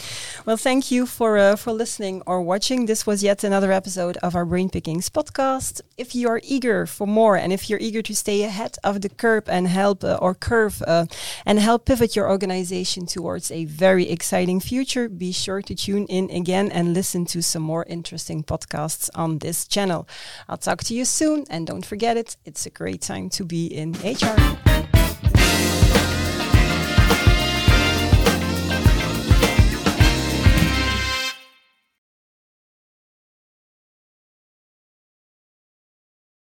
well, 0.47 0.59
thank 0.69 0.91
you 0.91 1.07
for 1.07 1.31
uh, 1.39 1.57
for 1.57 1.73
listening 1.73 2.23
or 2.27 2.37
watching. 2.53 2.87
This 2.87 3.07
was 3.07 3.23
yet 3.23 3.45
another 3.45 3.71
episode 3.81 4.17
of 4.27 4.35
our 4.35 4.47
Brain 4.53 4.69
Pickings 4.69 5.09
podcast. 5.11 5.81
If 5.97 6.15
you 6.15 6.29
are 6.33 6.41
eager 6.43 6.87
for 6.87 7.07
more, 7.07 7.37
and 7.43 7.53
if 7.53 7.63
you're 7.69 7.85
eager 7.89 8.03
to 8.03 8.16
stay 8.17 8.43
ahead 8.43 8.77
of 8.83 9.01
the 9.03 9.09
curve 9.09 9.49
and 9.49 9.69
help 9.69 10.03
uh, 10.03 10.19
or 10.21 10.35
curve 10.35 10.83
uh, 10.87 11.07
and 11.45 11.59
help 11.59 11.85
pivot 11.85 12.17
your 12.17 12.29
organization 12.29 13.07
towards 13.07 13.51
a 13.51 13.65
very 13.65 14.09
exciting 14.09 14.61
future, 14.61 15.09
be 15.09 15.33
sure 15.33 15.63
to 15.63 15.75
tune 15.75 16.07
in 16.07 16.31
again 16.31 16.71
and 16.73 16.95
listen 16.95 17.25
to 17.27 17.43
some 17.43 17.63
more 17.63 17.85
interesting 17.89 18.43
podcasts 18.43 19.11
on 19.15 19.39
this 19.39 19.67
channel. 19.67 20.09
I'll 20.49 20.57
talk 20.57 20.83
to 20.85 20.95
you 20.95 21.05
soon 21.05 21.45
and 21.51 21.67
don't 21.67 21.87
forget 21.87 22.17
it, 22.17 22.37
it's 22.45 22.67
a 22.67 22.71
great 22.71 23.03
time 23.03 23.29
to 23.31 23.45
be 23.45 23.67
in 23.67 23.93
HR. 23.93 24.96